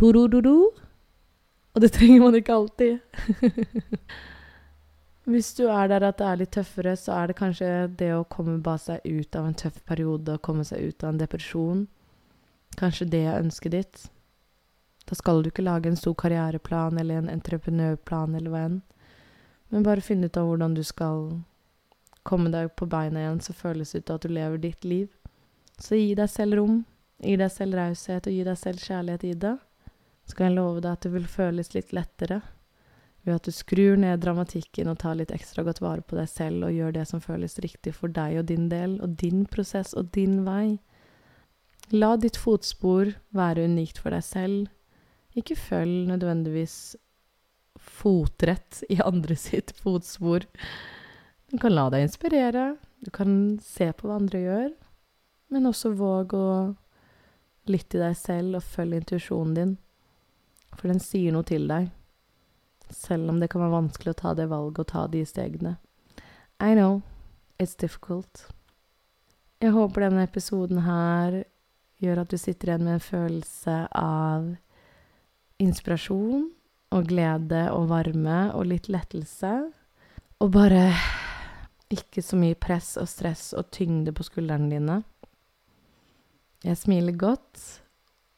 To 0.00 0.12
do, 0.16 0.24
do, 0.32 0.40
do. 0.40 0.56
Og 1.72 1.84
det 1.84 1.92
trenger 1.92 2.24
man 2.24 2.38
ikke 2.38 2.56
alltid. 2.56 2.98
Hvis 5.24 5.52
du 5.54 5.68
er 5.70 5.86
der 5.86 6.02
at 6.02 6.18
det 6.18 6.26
er 6.26 6.38
litt 6.40 6.50
tøffere, 6.56 6.96
så 6.98 7.14
er 7.14 7.30
det 7.30 7.38
kanskje 7.38 7.66
det 7.98 8.10
å 8.16 8.24
komme 8.26 8.56
bare 8.58 8.82
seg 8.82 9.04
ut 9.06 9.36
av 9.38 9.46
en 9.46 9.54
tøff 9.54 9.78
periode, 9.86 10.34
og 10.34 10.42
komme 10.42 10.64
seg 10.66 10.82
ut 10.82 11.04
av 11.04 11.12
en 11.12 11.20
depresjon, 11.20 11.84
kanskje 12.80 13.06
det 13.12 13.20
er 13.30 13.38
ønsket 13.38 13.76
ditt. 13.76 14.00
Da 15.06 15.14
skal 15.18 15.42
du 15.42 15.50
ikke 15.50 15.62
lage 15.62 15.90
en 15.90 15.98
stor 15.98 16.16
karriereplan 16.18 16.98
eller 16.98 17.20
en 17.20 17.30
entreprenørplan 17.30 18.34
eller 18.34 18.50
hva 18.50 18.62
enn, 18.66 18.80
men 19.70 19.86
bare 19.86 20.02
finne 20.04 20.26
ut 20.26 20.36
av 20.36 20.48
hvordan 20.48 20.74
du 20.74 20.82
skal 20.84 21.28
komme 22.26 22.50
deg 22.50 22.72
på 22.78 22.88
beina 22.90 23.22
igjen, 23.22 23.38
så 23.42 23.54
føles 23.54 23.94
det 23.94 24.02
ut 24.02 24.14
at 24.16 24.26
du 24.26 24.34
lever 24.34 24.58
ditt 24.62 24.84
liv. 24.84 25.06
Så 25.78 25.98
gi 25.98 26.16
deg 26.18 26.30
selv 26.30 26.58
rom, 26.58 26.82
gi 27.22 27.36
deg 27.38 27.50
selv 27.50 27.78
raushet 27.78 28.26
og 28.26 28.34
gi 28.34 28.42
deg 28.46 28.58
selv 28.58 28.82
kjærlighet 28.82 29.24
i 29.30 29.32
det. 29.46 29.54
Så 30.26 30.38
kan 30.38 30.50
jeg 30.50 30.58
love 30.58 30.82
deg 30.82 30.92
at 30.92 31.06
det 31.06 31.14
vil 31.14 31.30
føles 31.30 31.72
litt 31.74 31.94
lettere 31.94 32.42
ved 33.22 33.36
at 33.36 33.46
du 33.46 33.54
skrur 33.54 33.98
ned 34.00 34.22
dramatikken 34.24 34.90
og 34.90 34.98
tar 35.02 35.18
litt 35.18 35.32
ekstra 35.34 35.62
godt 35.66 35.82
vare 35.82 36.02
på 36.02 36.18
deg 36.18 36.30
selv 36.30 36.66
og 36.66 36.74
gjør 36.74 36.96
det 36.96 37.04
som 37.10 37.22
føles 37.22 37.58
riktig 37.62 37.94
for 37.94 38.10
deg 38.10 38.40
og 38.40 38.48
din 38.50 38.66
del, 38.72 38.98
og 39.04 39.14
din 39.20 39.44
prosess 39.46 39.94
og 39.98 40.10
din 40.16 40.40
vei. 40.46 40.80
La 41.94 42.16
ditt 42.16 42.38
fotspor 42.40 43.12
være 43.36 43.68
unikt 43.68 44.00
for 44.02 44.14
deg 44.14 44.24
selv. 44.26 44.66
Ikke 45.38 45.56
følg 45.58 46.08
nødvendigvis 46.10 46.96
fotrett 47.78 48.82
i 48.90 48.98
andre 49.02 49.36
sitt 49.38 49.72
fotspor. 49.78 50.46
Du 51.52 51.58
kan 51.60 51.74
la 51.74 51.88
deg 51.92 52.06
inspirere, 52.06 52.76
du 53.04 53.10
kan 53.14 53.58
se 53.62 53.90
på 53.92 54.08
hva 54.08 54.18
andre 54.20 54.40
gjør, 54.40 54.68
men 55.52 55.68
også 55.68 55.92
våg 55.98 56.34
å 56.38 56.48
lytte 57.70 57.96
til 57.96 58.04
deg 58.06 58.14
selv 58.18 58.58
og 58.58 58.66
følge 58.66 59.02
intuisjonen 59.02 59.56
din, 59.56 59.74
for 60.74 60.88
den 60.90 61.02
sier 61.02 61.34
noe 61.34 61.46
til 61.46 61.68
deg, 61.70 61.90
selv 62.96 63.30
om 63.32 63.40
det 63.40 63.50
kan 63.52 63.62
være 63.64 63.76
vanskelig 63.76 64.14
å 64.14 64.20
ta 64.22 64.34
det 64.38 64.48
valget 64.50 64.82
og 64.84 64.90
ta 64.92 65.06
de 65.10 65.24
stegene. 65.26 65.76
I 66.62 66.74
know, 66.74 67.02
it's 67.58 67.76
difficult. 67.78 68.46
Jeg 69.62 69.74
håper 69.74 70.06
denne 70.06 70.26
episoden 70.26 70.82
her 70.86 71.42
gjør 72.02 72.24
at 72.24 72.32
du 72.32 72.38
sitter 72.40 72.72
igjen 72.72 72.86
med 72.86 72.98
en 72.98 73.04
følelse 73.04 73.76
av 73.98 74.48
inspirasjon 75.62 76.48
og 76.92 77.08
glede 77.08 77.68
og 77.72 77.86
varme 77.92 78.38
og 78.56 78.66
litt 78.72 78.88
lettelse, 78.92 79.52
og 80.42 80.50
bare 80.52 80.88
ikke 81.92 82.24
så 82.24 82.38
mye 82.40 82.58
press 82.58 82.96
og 83.00 83.08
stress 83.10 83.52
og 83.54 83.70
tyngde 83.74 84.14
på 84.16 84.26
skuldrene 84.26 84.70
dine. 84.72 84.98
Jeg 86.62 86.78
smiler 86.78 87.14
godt, 87.18 87.62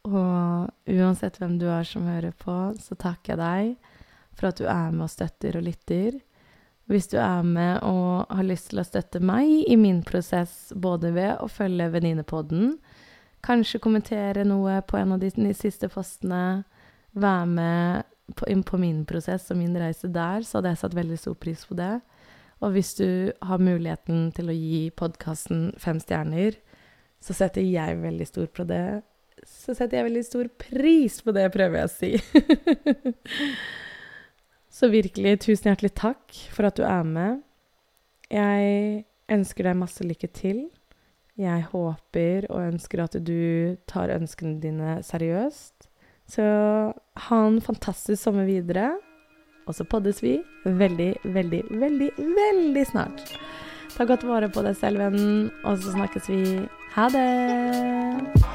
og 0.04 0.68
uansett 0.90 1.40
hvem 1.40 1.56
du 1.60 1.66
er 1.72 1.88
som 1.88 2.04
hører 2.08 2.34
på, 2.36 2.54
så 2.80 2.96
takker 3.00 3.34
jeg 3.34 3.40
deg 3.40 3.92
for 4.38 4.50
at 4.50 4.60
du 4.60 4.68
er 4.68 4.94
med 4.94 5.06
og 5.06 5.12
støtter 5.12 5.58
og 5.58 5.66
lytter. 5.66 6.18
Hvis 6.90 7.08
du 7.08 7.16
er 7.16 7.44
med 7.46 7.78
og 7.86 8.28
har 8.28 8.44
lyst 8.44 8.70
til 8.72 8.82
å 8.82 8.86
støtte 8.86 9.22
meg 9.24 9.64
i 9.70 9.76
min 9.80 10.02
prosess, 10.04 10.72
både 10.76 11.14
ved 11.16 11.38
å 11.40 11.48
følge 11.48 11.88
Venninnepodden, 11.94 12.74
kanskje 13.44 13.80
kommentere 13.80 14.44
noe 14.48 14.80
på 14.88 14.98
en 15.00 15.14
av 15.16 15.22
de 15.22 15.30
siste 15.56 15.88
postene, 15.92 16.64
være 17.14 17.46
med 17.46 18.10
på, 18.36 18.48
på 18.68 18.80
min 18.80 19.04
prosess 19.08 19.50
og 19.52 19.60
min 19.60 19.76
reise 19.78 20.10
der, 20.12 20.44
så 20.44 20.58
hadde 20.58 20.74
jeg 20.74 20.82
satt 20.82 20.98
veldig 20.98 21.18
stor 21.20 21.38
pris 21.40 21.64
på 21.68 21.76
det. 21.78 21.94
Og 22.64 22.76
hvis 22.76 22.94
du 22.98 23.32
har 23.44 23.60
muligheten 23.62 24.30
til 24.36 24.48
å 24.50 24.56
gi 24.56 24.84
podkasten 24.96 25.72
fem 25.80 26.00
stjerner, 26.00 26.56
så 27.20 27.36
setter 27.36 27.64
jeg 27.64 28.00
veldig 28.02 28.28
stor 28.28 28.48
på 28.52 28.66
det. 28.68 28.84
Så 29.44 29.74
setter 29.76 29.98
jeg 29.98 30.08
veldig 30.10 30.24
stor 30.24 30.52
pris 30.60 31.18
på 31.24 31.34
det, 31.36 31.48
prøver 31.52 31.82
jeg 31.82 31.88
å 31.88 31.94
si. 31.96 32.12
så 34.74 34.90
virkelig, 34.90 35.38
tusen 35.44 35.70
hjertelig 35.70 35.92
takk 35.94 36.38
for 36.54 36.66
at 36.66 36.78
du 36.78 36.82
er 36.86 37.06
med. 37.06 37.42
Jeg 38.32 39.04
ønsker 39.30 39.68
deg 39.68 39.78
masse 39.78 40.02
lykke 40.06 40.30
til. 40.34 40.64
Jeg 41.38 41.66
håper 41.70 42.48
og 42.50 42.72
ønsker 42.72 43.04
at 43.04 43.16
du 43.26 43.76
tar 43.90 44.12
ønskene 44.14 44.58
dine 44.62 44.98
seriøst. 45.06 45.88
Så 46.30 46.44
ha 47.28 47.40
en 47.46 47.60
fantastisk 47.62 48.22
sommer 48.22 48.48
videre. 48.50 48.94
Og 49.66 49.78
så 49.78 49.86
poddes 49.88 50.22
vi 50.22 50.38
veldig, 50.64 51.12
veldig, 51.24 51.62
veldig, 51.70 52.10
veldig 52.18 52.84
snart. 52.90 53.36
Ta 53.94 54.04
godt 54.04 54.26
vare 54.26 54.50
på 54.50 54.64
deg 54.66 54.76
selv, 54.76 55.00
vennen, 55.00 55.48
og 55.64 55.78
så 55.78 55.94
snakkes 55.94 56.28
vi. 56.32 56.42
Ha 56.98 57.08
det! 57.14 58.53